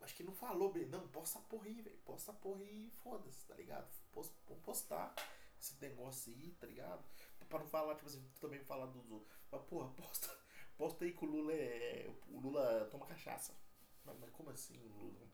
Acho 0.00 0.14
que 0.14 0.22
não 0.22 0.32
falou 0.32 0.72
bem, 0.72 0.86
não, 0.86 1.06
posta 1.08 1.38
porra 1.40 1.66
aí, 1.66 1.80
velho. 1.80 1.98
Posta 2.04 2.32
porra 2.32 2.62
aí 2.62 2.90
foda-se, 3.02 3.44
tá 3.46 3.54
ligado? 3.54 3.88
Post, 4.12 4.34
vamos 4.46 4.62
postar 4.62 5.14
esse 5.60 5.80
negócio 5.80 6.32
aí, 6.32 6.52
tá 6.60 6.66
ligado? 6.66 7.04
Pra 7.48 7.58
não 7.58 7.66
falar, 7.66 7.94
tipo 7.94 8.06
assim, 8.06 8.22
também 8.40 8.60
falar 8.60 8.86
dos 8.86 9.10
outros. 9.10 9.32
Mas, 9.50 9.62
porra, 9.62 9.88
posta 9.96 10.38
Posta 10.78 11.04
aí 11.04 11.12
que 11.12 11.24
o 11.24 11.28
Lula 11.28 11.52
é. 11.52 12.08
O 12.28 12.38
Lula 12.38 12.88
toma 12.88 13.04
cachaça. 13.04 13.52
Mas, 14.04 14.16
mas 14.20 14.30
como 14.30 14.48
assim 14.50 14.78
o 14.78 14.86
Lula 14.86 15.26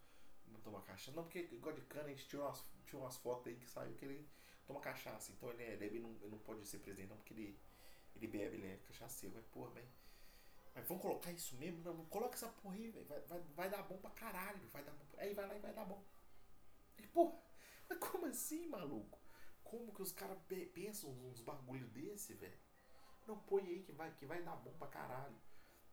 não 0.47 0.59
toma 0.61 0.81
cachaça? 0.81 1.15
Não, 1.15 1.25
porque 1.25 1.43
de 1.43 1.83
cana 1.83 2.07
a 2.07 2.09
gente 2.09 2.27
tinha 2.27 2.41
umas, 2.41 2.65
tinha 2.87 2.99
umas 2.99 3.17
fotos 3.19 3.49
aí 3.49 3.57
que 3.57 3.69
saiu 3.69 3.95
que 3.95 4.07
ele 4.07 4.27
toma 4.67 4.81
cachaça. 4.81 5.33
Então 5.33 5.51
ele, 5.51 5.63
é, 5.63 5.75
ele, 5.75 6.01
não, 6.01 6.17
ele 6.23 6.31
não 6.31 6.39
pode 6.39 6.67
ser 6.67 6.79
presidente 6.79 7.11
não, 7.11 7.19
porque 7.19 7.35
ele, 7.35 7.61
ele 8.17 8.27
bebe, 8.27 8.57
ele 8.57 8.67
é 8.69 8.77
cachaceiro. 8.87 9.35
Mas 9.37 9.45
porra, 9.49 9.71
mas, 9.75 9.85
mas 10.75 10.87
vamos 10.89 11.03
colocar 11.03 11.31
isso 11.31 11.57
mesmo? 11.57 11.83
Não, 11.83 12.05
coloca 12.07 12.35
essa 12.35 12.49
porra 12.49 12.75
aí, 12.75 12.89
velho. 12.91 13.07
Vai, 13.07 13.21
vai, 13.21 13.41
vai 13.55 13.71
dar 13.71 13.83
bom 13.83 13.97
pra 13.99 14.11
caralho. 14.11 14.67
Vai 14.73 14.83
dar 14.83 14.93
bom. 14.93 15.05
Aí 15.19 15.33
vai 15.33 15.47
lá 15.47 15.55
e 15.55 15.61
vai 15.61 15.73
dar 15.73 15.85
bom. 15.85 16.03
E 16.99 17.07
porra, 17.07 17.39
mas 17.89 17.99
como 17.99 18.27
assim, 18.27 18.67
maluco? 18.67 19.19
Como 19.63 19.93
que 19.95 20.03
os 20.03 20.13
caras 20.13 20.39
pensam 20.73 21.11
uns 21.11 21.41
bagulho 21.41 21.87
desse, 21.89 22.35
velho? 22.35 22.59
Não, 23.27 23.39
põe 23.39 23.63
aí 23.67 23.83
que 23.83 23.93
vai, 23.93 24.11
que 24.13 24.27
vai 24.27 24.43
dar 24.43 24.57
bom 24.57 24.73
pra 24.79 24.89
caralho. 24.89 25.37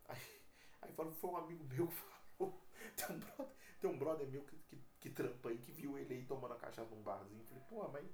Aí, 0.07 0.41
aí 0.81 0.93
falou, 0.93 1.13
foi 1.13 1.29
um 1.29 1.37
amigo 1.37 1.63
meu 1.63 1.87
que 1.87 1.93
falou. 1.93 2.61
Tem 2.97 3.15
um 3.15 3.19
brother, 3.19 3.47
tem 3.79 3.89
um 3.89 3.97
brother 3.97 4.27
meu 4.27 4.43
que, 4.43 4.57
que, 4.57 4.83
que 4.99 5.09
trampa 5.11 5.49
aí, 5.49 5.57
que 5.59 5.71
viu 5.71 5.97
ele 5.99 6.15
aí 6.15 6.25
tomando 6.25 6.55
a 6.55 6.57
cachaça 6.57 6.93
num 6.95 7.03
barzinho. 7.03 7.45
Falei, 7.45 7.63
pô, 7.69 7.87
mas 7.89 8.05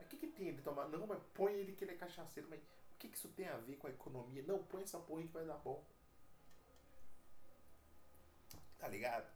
o 0.00 0.04
que, 0.06 0.16
que 0.18 0.26
tem 0.26 0.48
ele 0.48 0.60
tomar? 0.60 0.86
Não, 0.88 1.06
mas 1.06 1.22
põe 1.34 1.54
ele 1.54 1.72
que 1.72 1.84
ele 1.84 1.92
é 1.92 1.96
cachaceiro. 1.96 2.48
Mas 2.48 2.60
o 2.60 2.96
que, 2.98 3.08
que 3.08 3.16
isso 3.16 3.28
tem 3.30 3.48
a 3.48 3.56
ver 3.56 3.76
com 3.76 3.86
a 3.86 3.90
economia? 3.90 4.42
Não, 4.46 4.62
põe 4.64 4.82
essa 4.82 4.98
porra 4.98 5.20
aí 5.20 5.26
que 5.26 5.32
vai 5.32 5.46
dar 5.46 5.56
bom. 5.58 5.82
Tá 8.82 8.88
ligado? 8.88 9.32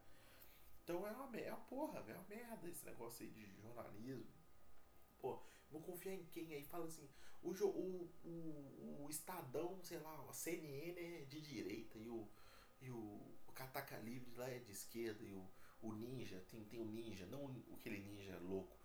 Então 0.82 1.06
é 1.06 1.12
uma, 1.12 1.38
é 1.38 1.52
uma 1.52 1.60
porra, 1.66 2.00
é 2.00 2.14
uma 2.14 2.24
merda 2.24 2.68
esse 2.68 2.84
negócio 2.84 3.24
aí 3.24 3.30
de 3.30 3.46
jornalismo. 3.62 4.26
Pô, 5.20 5.40
vou 5.70 5.80
confiar 5.80 6.14
em 6.14 6.24
quem 6.32 6.52
aí? 6.52 6.64
Fala 6.64 6.86
assim, 6.86 7.08
o, 7.44 7.50
o, 7.50 8.10
o, 8.24 9.04
o 9.04 9.06
Estadão, 9.08 9.80
sei 9.84 10.00
lá, 10.00 10.26
a 10.28 10.32
CNN 10.32 10.98
é 10.98 11.24
de 11.26 11.40
direita 11.40 11.96
e 11.96 12.08
o, 12.08 12.28
e 12.80 12.90
o, 12.90 12.96
o 13.46 13.52
Cataca 13.54 13.96
Livre 13.98 14.34
lá 14.36 14.50
é 14.50 14.58
de 14.58 14.72
esquerda 14.72 15.22
e 15.22 15.32
o, 15.32 15.48
o 15.80 15.92
Ninja, 15.92 16.44
tem, 16.48 16.64
tem 16.64 16.80
o 16.80 16.84
Ninja, 16.84 17.24
não 17.26 17.46
aquele 17.72 18.00
ninja 18.00 18.36
louco, 18.40 18.76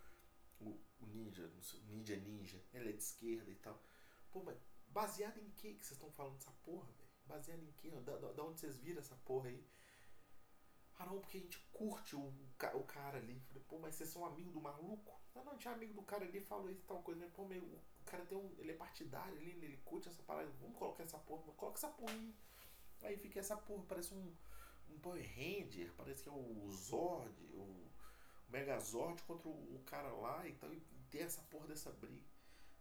o, 0.59 0.79
o 0.99 1.05
Ninja, 1.07 1.49
Ninja 1.89 2.17
Ninja, 2.17 2.63
ele 2.71 2.89
é 2.89 2.93
de 2.93 3.01
esquerda 3.01 3.49
e 3.49 3.55
tal. 3.55 3.81
Pô, 4.31 4.43
mas 4.43 4.59
baseado 4.89 5.39
em 5.39 5.49
que 5.49 5.73
que 5.73 5.83
vocês 5.83 5.97
estão 5.97 6.11
falando 6.11 6.35
dessa 6.35 6.51
porra, 6.63 6.85
velho? 6.91 7.09
Baseado 7.25 7.63
em 7.63 7.71
que? 7.71 7.89
Da, 7.89 8.15
da 8.15 8.43
onde 8.43 8.59
vocês 8.59 8.77
viram 8.77 8.99
essa 8.99 9.15
porra 9.25 9.49
aí? 9.49 9.65
Ah 11.01 11.05
não, 11.07 11.19
porque 11.19 11.37
a 11.37 11.39
gente 11.39 11.57
curte 11.73 12.15
o, 12.15 12.19
o 12.21 12.83
cara 12.83 13.17
ali. 13.17 13.39
Falei, 13.47 13.63
pô, 13.67 13.79
mas 13.79 13.95
vocês 13.95 14.09
são 14.09 14.23
amigo 14.23 14.51
do 14.51 14.61
maluco? 14.61 15.19
Não, 15.33 15.43
não, 15.43 15.57
tinha 15.57 15.73
amigo 15.73 15.95
do 15.95 16.03
cara 16.03 16.23
ali 16.23 16.39
falou 16.41 16.69
isso 16.69 16.83
e 16.83 16.85
tal 16.85 17.01
coisa. 17.01 17.25
Pô, 17.35 17.43
meu, 17.45 17.63
o 17.63 18.03
cara 18.05 18.23
tem 18.23 18.37
um. 18.37 18.53
Ele 18.59 18.71
é 18.71 18.75
partidário 18.75 19.35
ali, 19.35 19.49
ele 19.49 19.77
curte 19.83 20.09
essa 20.09 20.21
parada. 20.21 20.51
Vamos 20.61 20.77
colocar 20.77 21.01
essa 21.01 21.17
porra, 21.17 21.51
coloca 21.53 21.79
essa 21.79 21.87
porra 21.87 22.13
aí. 22.13 22.35
Aí 23.01 23.17
fica 23.17 23.39
essa 23.39 23.57
porra, 23.57 23.83
parece 23.87 24.13
um. 24.13 24.31
Um 24.89 24.99
Power 24.99 25.25
Ranger, 25.35 25.91
parece 25.95 26.21
que 26.21 26.27
é 26.27 26.33
o 26.33 26.69
Zord, 26.69 27.33
o 27.53 27.89
Megazord 28.49 29.23
contra 29.23 29.47
o, 29.47 29.75
o 29.75 29.81
cara 29.85 30.11
lá 30.11 30.45
e 30.47 30.53
tal. 30.53 30.71
E 30.71 30.81
tem 31.09 31.21
essa 31.21 31.41
porra 31.43 31.67
dessa 31.67 31.91
briga. 31.91 32.27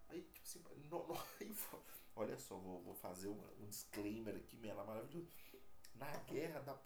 Aí, 0.08 0.20
tipo 0.22 0.46
assim, 0.46 0.62
no, 0.90 1.06
no, 1.06 1.16
olha 2.16 2.38
só, 2.38 2.58
vou, 2.58 2.82
vou 2.82 2.94
fazer 2.94 3.28
uma, 3.28 3.48
um 3.60 3.68
disclaimer 3.68 4.36
aqui, 4.36 4.56
minha 4.56 4.74
maravilhoso. 4.74 5.28
Na 5.94 6.10
guerra 6.24 6.60
da, 6.60 6.76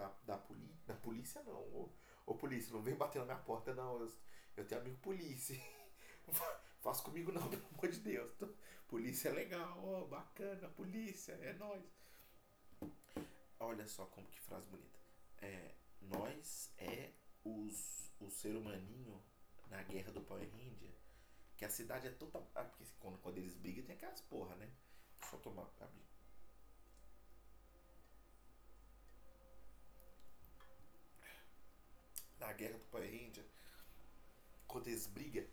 da, 0.00 0.08
da, 0.26 0.38
poli, 0.38 0.68
polícia, 1.02 1.42
não. 1.42 1.54
Ô, 1.54 1.90
ô 2.26 2.34
polícia, 2.34 2.72
não 2.72 2.82
vem 2.82 2.96
bater 2.96 3.18
na 3.18 3.24
minha 3.26 3.38
porta, 3.38 3.74
não. 3.74 4.00
Eu, 4.00 4.12
eu 4.56 4.66
tenho 4.66 4.80
amigo 4.80 4.96
polícia. 4.98 5.56
Faça 6.80 7.02
comigo 7.02 7.30
não, 7.30 7.46
pelo 7.50 7.66
amor 7.66 7.88
de 7.88 8.00
Deus. 8.00 8.32
Polícia 8.88 9.28
é 9.28 9.32
legal, 9.32 9.78
ó, 9.84 10.06
bacana, 10.06 10.68
polícia, 10.70 11.32
é 11.32 11.52
nós. 11.54 11.84
Olha 13.60 13.86
só 13.86 14.06
como 14.06 14.26
que 14.28 14.40
frase 14.40 14.66
bonita. 14.68 14.98
É, 15.38 15.74
nós 16.00 16.72
é 16.78 17.12
os, 17.44 18.10
o 18.18 18.30
ser 18.30 18.56
humaninho 18.56 19.22
na 19.68 19.82
guerra 19.82 20.10
do 20.12 20.20
Power 20.22 20.48
Ranger 20.50 20.92
Que 21.56 21.64
a 21.64 21.70
cidade 21.70 22.08
é 22.08 22.10
toda. 22.10 22.38
Ah, 22.54 22.64
porque 22.64 22.84
quando, 22.98 23.18
quando 23.18 23.38
eles 23.38 23.54
brigam 23.54 23.84
tem 23.84 23.94
aquelas 23.94 24.20
porra, 24.22 24.56
né? 24.56 24.70
Só 25.30 25.36
tomar. 25.36 25.70
Abrir. 25.78 26.09
Na 32.40 32.52
guerra 32.52 32.78
do 32.78 32.84
Power 32.86 33.08
Ranger, 33.08 33.44
quando 34.66 34.88
eles 34.88 35.06
brigam, 35.06 35.46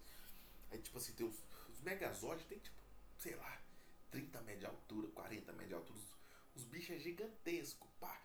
aí 0.72 0.80
tipo 0.80 0.98
assim, 0.98 1.14
tem 1.14 1.28
os, 1.28 1.36
os 1.70 1.82
Megazord 1.82 2.44
tem 2.46 2.58
tipo, 2.58 2.82
sei 3.20 3.36
lá, 3.36 3.62
30 4.10 4.42
metros 4.42 4.60
de 4.62 4.66
altura, 4.66 5.08
40 5.10 5.52
metros 5.52 5.68
de 5.68 5.74
altura. 5.76 6.00
Os, 6.00 6.16
os 6.56 6.64
bichos 6.64 6.96
é 6.96 7.00
gigantesco, 7.00 7.88
pá. 8.00 8.20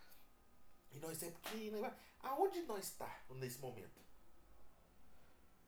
E 0.93 0.99
nós 0.99 1.23
é 1.23 1.31
pequeno. 1.31 1.81
Aonde 2.21 2.63
nós 2.63 2.85
está 2.85 3.23
nesse 3.31 3.59
momento? 3.59 4.01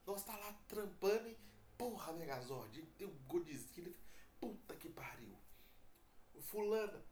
Nós 0.06 0.22
tá 0.24 0.36
lá 0.36 0.52
trampando 0.68 1.28
e. 1.28 1.36
Porra, 1.76 2.12
Megazord, 2.12 2.82
tem 2.96 3.06
um 3.06 3.18
Godzilla. 3.26 3.92
Puta 4.38 4.76
que 4.76 4.88
pariu. 4.88 5.36
Fulana, 6.40 7.02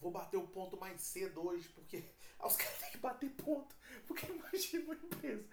vou 0.00 0.10
bater 0.10 0.36
o 0.36 0.46
ponto 0.46 0.76
mais 0.76 1.00
cedo 1.00 1.46
hoje, 1.46 1.68
porque 1.70 2.04
os 2.44 2.56
caras 2.56 2.78
têm 2.78 2.90
que 2.90 2.98
bater 2.98 3.30
ponto. 3.30 3.76
Porque 4.06 4.26
imagina 4.32 4.84
uma 4.84 4.94
empresa. 4.94 5.46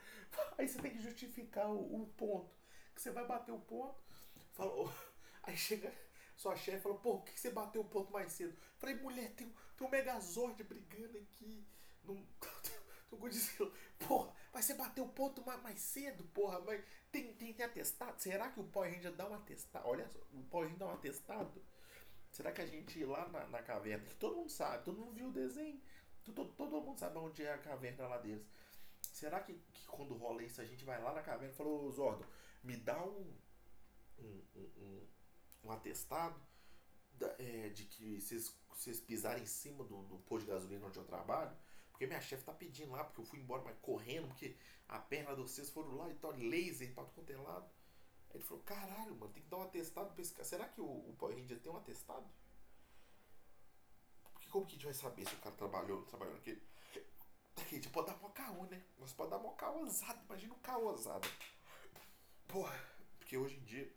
Aí 0.58 0.67
você 0.67 0.81
tem 0.81 0.91
que 0.91 1.01
justificar 1.01 1.69
o, 1.69 2.01
o 2.01 2.08
ponto. 2.17 2.55
Que 2.93 3.01
você 3.01 3.12
vai 3.12 3.25
bater 3.25 3.51
o 3.51 3.60
ponto. 3.60 3.99
Falou. 4.53 4.91
Aí 5.43 5.55
chega 5.55 5.93
sua 6.36 6.55
chefe 6.55 6.81
falou, 6.81 6.97
pô, 6.99 7.19
por 7.19 7.25
que 7.25 7.39
você 7.39 7.49
bateu 7.49 7.81
o 7.81 7.86
ponto 7.86 8.12
mais 8.12 8.31
cedo? 8.34 8.55
Falei, 8.77 8.95
mulher, 8.95 9.34
tem, 9.36 9.53
tem 9.77 9.88
um 9.88 9.89
Megazord 9.89 10.62
brigando 10.63 11.17
aqui. 11.17 11.65
Num, 12.03 12.25
no 13.12 13.17
Godzilla. 13.17 13.71
Porra, 13.99 14.34
mas 14.53 14.65
você 14.65 14.73
bateu 14.73 15.05
o 15.05 15.10
ponto 15.10 15.43
mais, 15.45 15.62
mais 15.63 15.79
cedo, 15.79 16.23
porra. 16.25 16.60
Mas 16.62 16.84
tem, 17.12 17.34
tem, 17.34 17.53
tem 17.53 17.65
atestado? 17.65 18.19
Será 18.21 18.49
que 18.49 18.60
o 18.60 18.63
Power 18.65 18.93
Ranger 18.93 19.13
dá 19.13 19.27
um 19.27 19.34
atestado? 19.34 19.88
Olha 19.88 20.08
só, 20.10 20.19
o 20.34 20.43
Power 20.43 20.67
Ranger 20.67 20.79
dá 20.79 20.88
um 20.88 20.93
atestado? 20.93 21.65
Será 22.36 22.52
que 22.52 22.62
a 22.62 22.65
gente 22.65 23.02
lá 23.06 23.30
na, 23.30 23.48
na 23.48 23.63
caverna, 23.63 24.04
que 24.04 24.15
todo 24.15 24.36
mundo 24.36 24.50
sabe, 24.50 24.84
todo 24.84 25.00
mundo 25.00 25.13
viu 25.13 25.30
o 25.30 25.32
desenho, 25.32 25.80
todo, 26.26 26.52
todo 26.52 26.82
mundo 26.82 27.00
sabe 27.00 27.17
onde 27.17 27.41
é 27.41 27.54
a 27.54 27.58
caverna 27.58 28.06
lá 28.08 28.17
deles. 28.17 28.45
Será 29.02 29.39
que, 29.39 29.54
que 29.54 29.88
quando 29.88 30.13
rola 30.15 30.43
isso 30.43 30.60
a 30.60 30.65
gente 30.65 30.84
vai 30.84 31.02
lá 31.02 31.13
na 31.13 31.21
caverna 31.21 31.54
e 31.54 31.56
falou, 31.56 31.89
Zordo, 31.89 32.28
me 32.62 32.76
dá 32.76 33.02
um, 33.02 33.34
um, 34.19 34.41
um, 34.58 35.08
um 35.63 35.71
atestado 35.71 36.38
da, 37.13 37.34
é, 37.39 37.69
de 37.69 37.86
que 37.86 38.19
vocês, 38.19 39.00
pisarem 39.00 39.43
em 39.43 39.48
cima 39.48 39.86
do, 39.86 40.04
do 40.04 40.17
posto 40.17 40.45
de 40.45 40.52
gasolina 40.52 40.88
onde 40.88 41.00
eu 41.00 41.06
trabalho? 41.06 41.56
Porque 41.89 42.06
minha 42.06 42.19
chefe 42.19 42.43
tá 42.43 42.54
pedindo 42.54 42.91
lá, 42.91 43.06
porque 43.06 43.21
eu 43.21 43.26
fui 43.26 43.39
embora, 43.39 43.63
mas 43.63 43.78
correndo, 43.82 44.28
porque 44.28 44.58
a 44.89 45.00
perna 45.00 45.34
de 45.34 45.41
vocês 45.41 45.69
foram 45.69 45.95
lá 45.95 46.10
e 46.10 46.15
tal, 46.15 46.32
laser 46.32 46.93
pra 46.93 47.06
todo 47.06 47.32
é 47.32 47.38
lado. 47.38 47.71
Ele 48.36 48.43
falou, 48.43 48.63
caralho, 48.63 49.15
mano, 49.15 49.32
tem 49.32 49.41
que 49.41 49.50
dar 49.50 49.58
um 49.58 49.63
atestado 49.63 50.13
pra 50.13 50.21
esse 50.21 50.34
cara. 50.34 50.43
Será 50.43 50.67
que 50.67 50.82
o, 50.82 50.86
o 50.86 51.15
Power 51.17 51.38
Ranger 51.38 51.58
tem 51.60 51.71
um 51.71 51.78
atestado? 51.78 52.30
Porque 54.34 54.50
como 54.50 54.65
que 54.65 54.74
a 54.74 54.76
gente 54.76 54.86
vai 54.86 54.93
saber 54.93 55.26
se 55.26 55.34
o 55.36 55.39
cara 55.39 55.56
trabalhou 55.56 55.98
ou 55.98 56.00
não 56.02 56.06
trabalhou 56.06 56.36
naquele. 56.36 56.62
A 57.56 57.63
gente 57.74 57.89
pode 57.89 58.08
dar 58.08 58.15
uma 58.17 58.30
caô, 58.32 58.65
né? 58.65 58.84
Nós 58.98 59.13
pode 59.13 59.32
dar 59.32 59.38
uma 59.38 59.54
caô 59.54 59.80
ousada. 59.80 60.21
Imagina 60.26 60.54
um 60.54 60.60
caô 60.60 60.88
ousada. 60.88 61.26
Porra, 62.45 62.78
porque 63.17 63.38
hoje 63.38 63.56
em 63.56 63.63
dia 63.63 63.89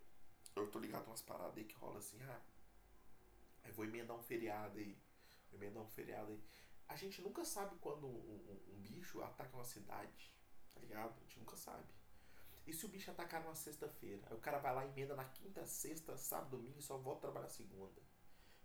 eu 0.54 0.70
tô 0.70 0.78
ligado 0.78 1.06
umas 1.08 1.22
paradas 1.22 1.56
aí 1.56 1.64
que 1.64 1.74
rola 1.74 1.98
assim, 1.98 2.22
ah. 2.22 2.40
Aí 3.64 3.72
vou 3.72 3.84
emendar 3.84 4.16
um 4.16 4.22
feriado 4.22 4.78
aí. 4.78 4.96
Vou 5.50 5.60
emendar 5.60 5.82
um 5.82 5.88
feriado 5.88 6.30
aí. 6.30 6.40
A 6.86 6.94
gente 6.94 7.20
nunca 7.22 7.44
sabe 7.44 7.76
quando 7.80 8.06
um, 8.06 8.10
um, 8.10 8.72
um 8.72 8.80
bicho 8.80 9.20
ataca 9.20 9.56
uma 9.56 9.64
cidade. 9.64 10.32
Tá 10.72 10.80
ligado? 10.80 11.12
A 11.16 11.20
gente 11.24 11.40
nunca 11.40 11.56
sabe. 11.56 11.97
E 12.68 12.72
se 12.74 12.84
o 12.84 12.88
bicho 12.90 13.10
atacar 13.10 13.42
numa 13.42 13.54
sexta-feira? 13.54 14.22
Aí 14.26 14.36
o 14.36 14.40
cara 14.40 14.58
vai 14.58 14.74
lá 14.74 14.86
emenda 14.86 15.16
na 15.16 15.24
quinta, 15.24 15.64
sexta, 15.64 16.18
sábado, 16.18 16.50
domingo 16.50 16.78
e 16.78 16.82
só 16.82 16.98
volta 16.98 17.20
a 17.20 17.30
trabalhar 17.30 17.48
segunda. 17.48 18.02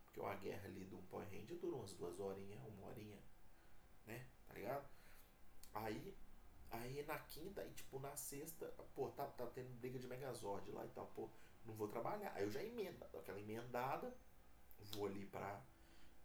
Porque 0.04 0.20
uma 0.20 0.36
guerra 0.36 0.68
ali 0.68 0.84
do 0.84 0.98
Power 1.04 1.26
Ranger 1.30 1.58
dura 1.58 1.78
umas 1.78 1.94
duas 1.94 2.20
horinhas, 2.20 2.62
uma 2.66 2.88
horinha. 2.88 3.18
Né? 4.06 4.28
Tá 4.46 4.56
ligado? 4.56 4.86
Aí, 5.74 6.18
aí 6.70 7.02
na 7.06 7.18
quinta 7.18 7.64
e 7.64 7.72
tipo 7.72 7.98
na 7.98 8.14
sexta, 8.18 8.66
pô, 8.94 9.08
tá, 9.12 9.26
tá 9.26 9.48
tendo 9.48 9.74
briga 9.80 9.98
de 9.98 10.06
Megazord 10.06 10.70
lá 10.72 10.86
e 10.86 10.90
tal, 10.90 11.08
pô, 11.16 11.30
não 11.66 11.74
vou 11.74 11.88
trabalhar. 11.88 12.34
Aí 12.36 12.44
eu 12.44 12.52
já 12.52 12.62
emendo, 12.62 13.02
aquela 13.06 13.40
emendada, 13.40 14.14
vou 14.92 15.06
ali 15.06 15.26
pra, 15.28 15.64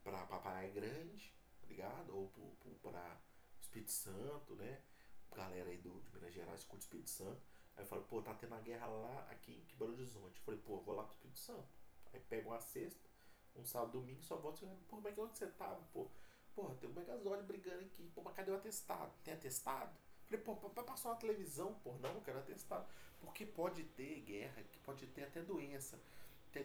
pra, 0.03 0.27
Praia 0.27 0.69
Grande, 0.73 1.33
tá 1.61 1.69
ligado? 1.69 2.11
Ou 2.13 2.29
pro, 2.31 2.43
pro, 2.57 2.91
pra 2.91 3.21
Espírito 3.61 3.93
Santo, 3.93 4.57
né? 4.57 4.83
Galera 5.31 5.71
aí 5.71 5.79
do, 5.79 6.01
de 6.01 6.13
Minas 6.13 6.35
Gerais 6.35 6.65
curte 6.65 6.83
Espírito 6.83 7.11
Santo. 7.11 7.58
Aí 7.79 7.87
eu 7.89 8.03
pô, 8.03 8.21
tá 8.21 8.35
tendo 8.35 8.53
uma 8.53 8.61
guerra 8.61 8.87
lá 8.89 9.29
aqui 9.31 9.53
em 9.53 9.77
Belo 9.77 9.93
Horizonte. 9.93 10.37
Eu 10.39 10.45
falei, 10.45 10.61
pô, 10.61 10.81
vou 10.81 10.97
lá 10.97 11.05
pro 11.05 11.13
Espírito 11.15 11.39
Santo. 11.39 11.69
Aí 12.13 12.21
pego 12.21 12.51
uma 12.51 12.61
sexta, 12.61 13.09
um 13.55 13.65
sábado, 13.65 13.93
domingo, 13.93 14.21
só 14.23 14.37
volto 14.37 14.65
e 14.65 14.85
pô, 14.89 15.01
mas 15.01 15.17
onde 15.17 15.39
você 15.39 15.47
tava, 15.47 15.81
pô? 15.93 16.11
Porra, 16.55 16.75
tem 16.75 16.91
um 16.91 16.93
Megazord 16.93 17.45
brigando 17.45 17.85
aqui. 17.85 18.11
Pô, 18.15 18.23
mas 18.23 18.35
cadê 18.35 18.51
o 18.51 18.57
atestado? 18.57 19.13
Tem 19.23 19.33
atestado? 19.33 19.97
Falei, 20.25 20.43
pô, 20.43 20.57
pra 20.57 20.83
passar 20.83 21.11
uma 21.11 21.17
televisão, 21.17 21.75
pô, 21.85 21.93
não, 21.95 22.15
eu 22.15 22.21
quero 22.21 22.41
atestado. 22.41 22.87
Porque 23.21 23.47
pode 23.47 23.85
ter 23.85 24.21
guerra, 24.21 24.65
pode 24.85 25.07
ter 25.07 25.25
até 25.25 25.41
doença. 25.41 25.99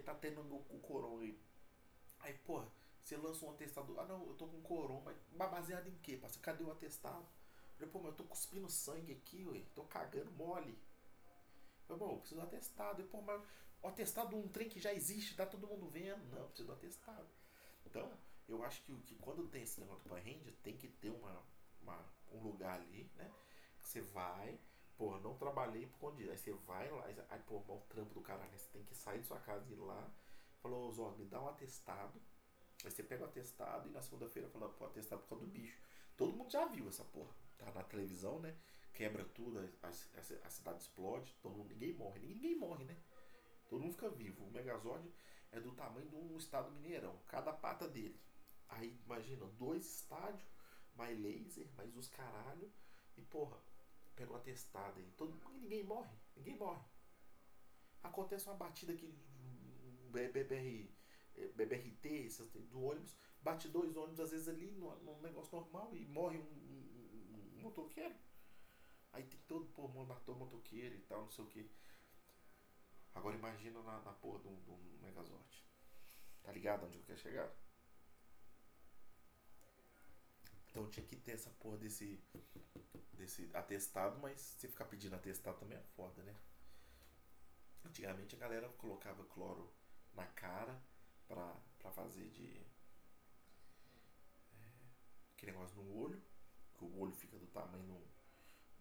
Tá 0.04 0.16
tendo 0.16 0.42
o 0.42 0.80
corona 0.82 1.22
aí. 1.22 1.40
Aí, 2.22 2.34
pô, 2.46 2.64
você 3.00 3.16
lança 3.18 3.46
um 3.46 3.52
atestado. 3.52 4.00
Ah, 4.00 4.06
não, 4.06 4.26
eu 4.26 4.34
tô 4.34 4.48
com 4.48 4.62
corona, 4.62 5.16
mas 5.36 5.52
baseado 5.52 5.88
em 5.88 5.96
quê, 6.02 6.18
parceiro? 6.18 6.44
Cadê 6.44 6.64
o 6.64 6.72
atestado? 6.72 7.26
Falei, 7.76 7.92
pô, 7.92 8.00
mas 8.00 8.12
eu 8.12 8.18
tô 8.18 8.24
cuspindo 8.24 8.70
sangue 8.70 9.12
aqui, 9.12 9.46
ué. 9.46 9.62
Tô 9.76 9.84
cagando 9.84 10.32
mole. 10.32 10.76
Falei, 11.88 12.00
bom, 12.00 12.12
eu 12.12 12.18
preciso 12.20 12.42
do 12.42 12.48
atestado. 12.48 13.02
E, 13.02 13.06
pô, 13.06 13.22
mas 13.22 13.42
o 13.82 13.88
atestado 13.88 14.30
de 14.30 14.36
um 14.36 14.48
trem 14.48 14.70
que 14.70 14.80
já 14.80 14.94
existe, 14.94 15.36
tá 15.36 15.46
todo 15.46 15.68
mundo 15.68 15.88
vendo. 15.88 16.24
Não, 16.32 16.40
eu 16.40 16.48
preciso 16.48 16.68
do 16.68 16.74
atestado. 16.74 17.28
Então, 17.86 18.12
eu 18.48 18.64
acho 18.64 18.82
que, 18.84 18.96
que 19.02 19.16
quando 19.16 19.48
tem 19.48 19.64
esse 19.64 19.80
negócio 19.80 20.04
do 20.04 20.10
Power 20.10 20.24
tem 20.62 20.78
que 20.78 20.88
ter 20.88 21.10
uma, 21.10 21.44
uma, 21.82 22.06
um 22.32 22.42
lugar 22.42 22.80
ali, 22.80 23.10
né? 23.16 23.32
Que 23.80 23.88
você 23.88 24.02
vai, 24.02 24.60
pô, 24.98 25.18
não 25.20 25.36
trabalhei 25.38 25.88
por 25.88 26.00
conta 26.00 26.18
disso. 26.18 26.32
Aí 26.32 26.38
você 26.38 26.54
vai 26.54 26.90
lá, 26.92 27.06
aí, 27.30 27.40
pô, 27.42 27.58
o 27.58 27.82
trampo 27.90 28.14
do 28.14 28.22
caralho, 28.22 28.50
né? 28.52 28.58
você 28.58 28.70
tem 28.72 28.84
que 28.84 28.96
sair 28.96 29.20
de 29.20 29.28
sua 29.28 29.40
casa 29.40 29.66
e 29.70 29.74
ir 29.74 29.80
lá. 29.80 30.10
Falou, 30.62 30.92
Zó, 30.92 31.12
me 31.12 31.26
dá 31.26 31.42
um 31.42 31.48
atestado. 31.48 32.22
Aí 32.84 32.92
você 32.92 33.04
pega 33.04 33.24
o 33.24 33.28
atestado 33.28 33.90
e 33.90 33.92
na 33.92 34.02
segunda-feira 34.02 34.50
fala, 34.50 34.70
pô, 34.70 34.86
atestado 34.86 35.22
por 35.24 35.30
causa 35.30 35.46
do 35.46 35.52
bicho. 35.52 35.78
Todo 36.16 36.34
mundo 36.34 36.52
já 36.52 36.66
viu 36.66 36.88
essa 36.88 37.04
porra. 37.04 37.34
Tá 37.58 37.72
na 37.72 37.84
televisão, 37.84 38.40
né? 38.40 38.56
Quebra 38.94 39.26
tudo, 39.26 39.60
a, 39.60 39.88
a, 39.88 39.90
a 39.90 40.50
cidade 40.50 40.82
explode, 40.82 41.36
todo 41.42 41.56
mundo, 41.56 41.70
ninguém 41.70 41.94
morre. 41.94 42.20
Ninguém 42.20 42.56
morre, 42.56 42.86
né? 42.86 42.98
Todo 43.68 43.82
mundo 43.82 43.94
fica 43.94 44.10
vivo. 44.10 44.44
O 44.46 44.52
Megazord 44.52 45.12
é 45.52 45.60
do 45.60 45.72
tamanho 45.72 46.08
de 46.08 46.16
um 46.16 46.38
estado 46.38 46.72
mineirão. 46.72 47.18
Cada 47.28 47.52
pata 47.52 47.88
dele. 47.88 48.20
Aí, 48.70 49.00
imagina, 49.06 49.46
dois 49.58 49.86
estádios, 49.86 50.48
mais 50.96 51.20
laser, 51.20 51.68
mais 51.76 51.96
os 51.96 52.08
caralho. 52.08 52.72
E, 53.18 53.22
porra, 53.22 53.58
pega 54.16 54.32
o 54.32 54.36
atestado 54.36 55.00
aí. 55.00 55.12
Todo, 55.18 55.36
ninguém 55.54 55.84
morre. 55.84 56.16
Ninguém 56.36 56.56
morre. 56.56 56.84
Acontece 58.04 58.48
uma 58.48 58.56
batida 58.56 58.94
aqui 58.94 59.12
BBR, 60.14 60.90
BBRT, 61.56 62.28
do 62.70 62.84
ônibus, 62.84 63.16
bate 63.42 63.68
dois 63.68 63.96
ônibus 63.98 64.20
às 64.20 64.32
vezes 64.32 64.48
ali 64.48 64.68
num 64.72 65.22
negócio 65.22 65.58
normal 65.58 65.90
e 65.96 66.06
morre 66.06 66.38
um, 66.38 66.42
um, 66.42 67.58
um 67.58 67.62
motoqueiro. 67.62 68.14
Aí 69.14 69.24
tem 69.24 69.40
todo, 69.48 69.66
pô, 69.68 69.88
matou 70.06 70.36
motoqueiro 70.36 70.96
e 70.96 71.02
tal, 71.02 71.22
não 71.22 71.32
sei 71.32 71.46
o 71.46 71.48
que. 71.48 71.72
Agora 73.14 73.36
imagina 73.36 73.82
na, 73.84 74.02
na 74.02 74.14
porra 74.14 74.40
do, 74.40 74.50
do 74.62 74.76
Megazord. 75.02 75.64
Tá 76.42 76.52
ligado 76.52 76.86
onde 76.86 76.98
eu 76.98 77.04
quero 77.04 77.20
chegar? 77.20 77.50
Então 80.68 80.90
tinha 80.90 81.06
que 81.06 81.16
ter 81.16 81.34
essa 81.34 81.52
porra 81.52 81.78
desse, 81.78 82.20
desse 83.14 83.50
atestado, 83.54 84.20
mas 84.20 84.40
se 84.40 84.68
ficar 84.68 84.86
pedindo 84.86 85.16
atestado 85.16 85.60
também 85.60 85.78
é 85.78 85.84
foda, 85.96 86.24
né? 86.24 86.36
Antigamente 87.86 88.36
a 88.36 88.40
galera 88.40 88.68
colocava 88.70 89.24
cloro 89.26 89.72
na 90.16 90.26
cara 90.26 90.82
pra, 91.28 91.56
pra 91.78 91.92
fazer 91.92 92.30
de. 92.32 92.66
É, 94.52 94.72
aquele 95.34 95.52
negócio 95.52 95.76
no 95.76 95.96
olho, 95.96 96.20
que 96.74 96.84
o 96.84 97.00
olho 97.00 97.14
fica 97.14 97.38
do 97.38 97.46
tamanho 97.48 97.84
de 97.84 97.92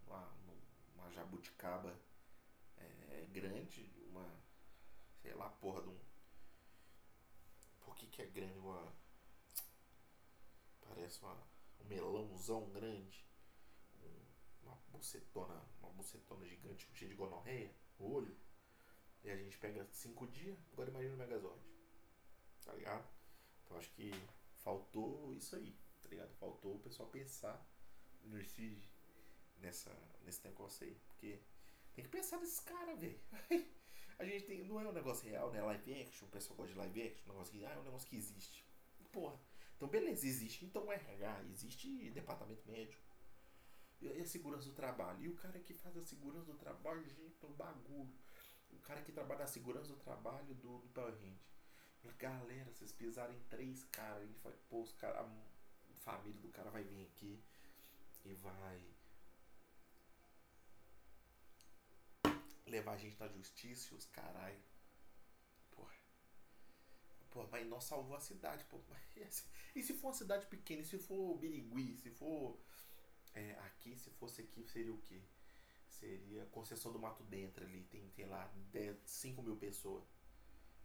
uma, 0.06 0.32
uma 0.94 1.10
jabuticaba 1.10 1.98
é, 2.76 3.26
grande, 3.32 3.90
uma. 4.08 4.26
sei 5.20 5.34
lá, 5.34 5.48
porra 5.50 5.82
de 5.82 5.88
um. 5.88 5.98
Por 7.80 7.96
que, 7.96 8.06
que 8.06 8.22
é 8.22 8.26
grande? 8.26 8.58
Uma. 8.58 8.92
Parece 10.80 11.20
uma, 11.22 11.34
um 11.80 11.84
melãozão 11.84 12.68
grande. 12.70 13.26
uma 14.62 14.76
bucetona, 14.90 15.60
uma 15.80 15.90
bucetona 15.90 16.46
gigante 16.46 16.88
cheia 16.94 17.10
de 17.10 17.16
gonorreia, 17.16 17.74
olho. 17.98 18.36
E 19.24 19.30
a 19.30 19.36
gente 19.36 19.56
pega 19.58 19.86
cinco 19.92 20.26
dias, 20.26 20.58
agora 20.72 20.90
imagina 20.90 21.14
o 21.14 21.18
Megazord. 21.18 21.62
Tá 22.64 22.72
ligado? 22.74 23.08
Então 23.64 23.76
acho 23.76 23.90
que 23.92 24.10
faltou 24.62 25.32
isso 25.34 25.56
aí, 25.56 25.76
tá 26.02 26.08
ligado? 26.08 26.32
Faltou 26.34 26.76
o 26.76 26.78
pessoal 26.80 27.08
pensar 27.08 27.64
nesse, 28.24 28.82
nessa, 29.62 29.90
nesse 30.24 30.44
negócio 30.44 30.86
aí. 30.86 30.94
Porque 31.06 31.40
tem 31.94 32.04
que 32.04 32.10
pensar 32.10 32.38
nesses 32.38 32.60
caras, 32.60 32.98
velho. 32.98 33.20
A 34.18 34.24
gente 34.24 34.44
tem. 34.44 34.64
Não 34.64 34.80
é 34.80 34.88
um 34.88 34.92
negócio 34.92 35.28
real, 35.28 35.50
né? 35.50 35.62
Live 35.62 36.02
action, 36.02 36.26
o 36.26 36.30
pessoal 36.30 36.56
gosta 36.56 36.72
de 36.72 36.78
live 36.78 37.02
action, 37.02 37.24
um 37.26 37.32
negócio 37.32 37.52
que. 37.52 37.64
Ah, 37.64 37.70
é 37.70 37.78
um 37.78 37.84
negócio 37.84 38.08
que 38.08 38.16
existe. 38.16 38.64
Porra. 39.10 39.38
Então 39.76 39.88
beleza, 39.88 40.24
existe 40.24 40.64
então 40.64 40.92
RH, 40.92 41.44
existe 41.50 42.10
departamento 42.10 42.64
médico. 42.68 43.02
E 44.00 44.08
a 44.08 44.26
segurança 44.26 44.68
do 44.68 44.74
trabalho. 44.74 45.20
E 45.24 45.28
o 45.28 45.34
cara 45.34 45.58
que 45.58 45.74
faz 45.74 45.96
a 45.96 46.04
segurança 46.04 46.52
do 46.52 46.58
trabalho, 46.58 47.02
gente, 47.08 47.44
é 47.44 47.46
um 47.46 47.52
bagulho. 47.52 48.12
O 48.70 48.78
cara 48.78 49.02
que 49.02 49.12
trabalha 49.12 49.40
na 49.40 49.46
segurança 49.46 49.88
do 49.88 49.96
trabalho 49.96 50.54
do, 50.54 50.78
do 50.78 50.88
Power. 50.90 51.14
Galera, 52.18 52.70
vocês 52.72 52.92
pisarem 52.92 53.38
três 53.48 53.84
caras, 53.84 54.28
gente 54.28 54.40
vai, 54.40 54.52
pô, 54.68 54.82
os 54.82 54.92
cara, 54.92 55.20
a 55.20 55.94
família 55.94 56.40
do 56.40 56.48
cara 56.48 56.70
vai 56.70 56.82
vir 56.82 57.04
aqui 57.04 57.40
e 58.24 58.34
vai 58.34 58.80
levar 62.72 62.94
a 62.94 62.96
gente 62.96 63.20
na 63.20 63.28
justiça 63.28 63.92
e 63.92 63.96
os 63.96 64.06
caralho. 64.06 64.60
Porra. 65.70 65.94
Porra, 67.30 67.48
mas 67.52 67.68
nós 67.68 67.84
salvou 67.84 68.16
a 68.16 68.20
cidade, 68.20 68.64
pô. 68.64 68.80
E 69.74 69.82
se 69.82 69.94
for 69.94 70.08
uma 70.08 70.14
cidade 70.14 70.44
pequena, 70.46 70.82
e 70.82 70.84
se 70.84 70.98
for 70.98 71.38
Birigui, 71.38 71.96
se 71.96 72.10
for 72.10 72.58
é, 73.34 73.52
aqui, 73.60 73.96
se 73.96 74.10
fosse 74.10 74.42
aqui, 74.42 74.66
seria 74.66 74.92
o 74.92 75.00
quê? 75.02 75.22
Seria 75.88 76.44
Conceição 76.46 76.92
do 76.92 76.98
Mato 76.98 77.22
Dentro 77.24 77.64
ali, 77.64 77.84
tem, 77.84 78.06
tem 78.10 78.26
lá 78.26 78.52
10, 78.70 78.98
5 79.06 79.42
mil 79.42 79.56
pessoas. 79.56 80.04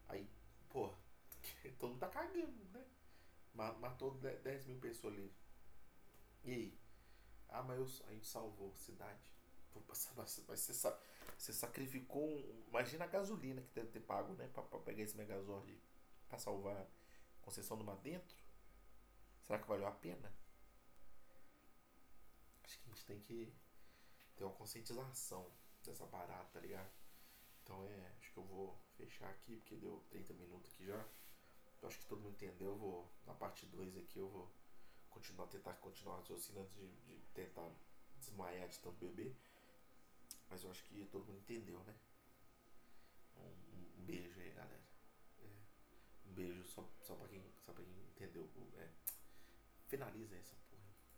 Aí, 0.08 0.30
pô, 0.70 0.94
todo 1.80 1.90
mundo 1.92 2.00
tá 2.00 2.08
cagando, 2.08 2.64
né? 2.72 2.86
Matou 3.54 4.14
10 4.14 4.68
mil 4.68 4.80
pessoas 4.80 5.14
ali. 5.14 5.34
E 6.46 6.52
aí? 6.52 6.80
Ah, 7.50 7.64
mas 7.64 7.78
eu, 7.78 8.08
a 8.08 8.14
gente 8.14 8.28
salvou 8.28 8.72
a 8.74 8.78
cidade. 8.78 9.20
Mas 9.88 10.60
você, 10.60 10.74
você 11.38 11.54
sacrificou. 11.54 12.28
Imagina 12.68 13.06
a 13.06 13.08
gasolina 13.08 13.62
que 13.62 13.74
deve 13.74 13.90
ter 13.90 14.00
pago, 14.02 14.34
né? 14.34 14.48
Pra, 14.54 14.64
pra 14.64 14.80
pegar 14.80 15.04
esse 15.04 15.16
Megazord 15.16 15.82
pra 16.28 16.38
salvar 16.38 16.88
Conceição 17.42 17.78
do 17.78 17.84
Mar 17.84 17.98
Dentro. 17.98 18.36
Será 19.44 19.60
que 19.60 19.68
valeu 19.68 19.88
a 19.88 19.92
pena? 19.92 20.34
Acho 22.64 22.80
que 22.80 22.90
a 22.90 22.94
gente 22.94 23.06
tem 23.06 23.20
que 23.22 23.54
ter 24.36 24.44
uma 24.44 24.54
conscientização 24.54 25.50
dessa 25.84 26.06
barata, 26.06 26.50
tá 26.52 26.60
ligado? 26.60 26.92
Então 27.64 27.84
é. 27.86 28.14
Acho 28.20 28.34
que 28.34 28.38
eu 28.38 28.44
vou 28.44 28.78
fechar 28.96 29.30
aqui, 29.30 29.56
porque 29.58 29.76
deu 29.76 30.04
30 30.10 30.34
minutos 30.34 30.74
aqui 30.74 30.86
já. 30.86 31.06
Acho 31.84 32.00
que 32.00 32.06
todo 32.06 32.22
mundo 32.22 32.34
entendeu. 32.34 32.72
Eu 32.72 32.78
vou. 32.78 33.12
Na 33.26 33.34
parte 33.34 33.66
2 33.66 33.98
aqui 33.98 34.20
eu 34.20 34.30
vou 34.30 34.52
continuar, 35.10 35.48
tentar 35.48 35.74
continuar 35.76 36.18
raciocinando 36.18 36.62
antes 36.66 36.76
de, 36.76 36.88
de 37.18 37.28
tentar 37.34 37.70
desmaiar 38.18 38.68
de 38.68 38.80
tanto 38.80 38.98
beber. 38.98 39.36
Mas 40.50 40.64
eu 40.64 40.72
acho 40.72 40.84
que 40.84 41.06
todo 41.12 41.26
mundo 41.26 41.40
entendeu, 41.40 41.80
né? 41.84 41.96
Um, 43.38 44.02
um 44.02 44.06
beijo 44.06 44.40
aí, 44.40 44.52
galera. 44.52 44.82
É, 45.40 46.30
um 46.30 46.34
beijo 46.34 46.64
só, 46.66 46.88
só, 47.02 47.16
pra 47.16 47.28
quem, 47.28 47.44
só 47.62 47.74
pra 47.74 47.84
quem 47.84 47.94
entendeu. 48.10 48.50
É, 48.78 48.90
finaliza 49.88 50.36
essa 50.36 50.56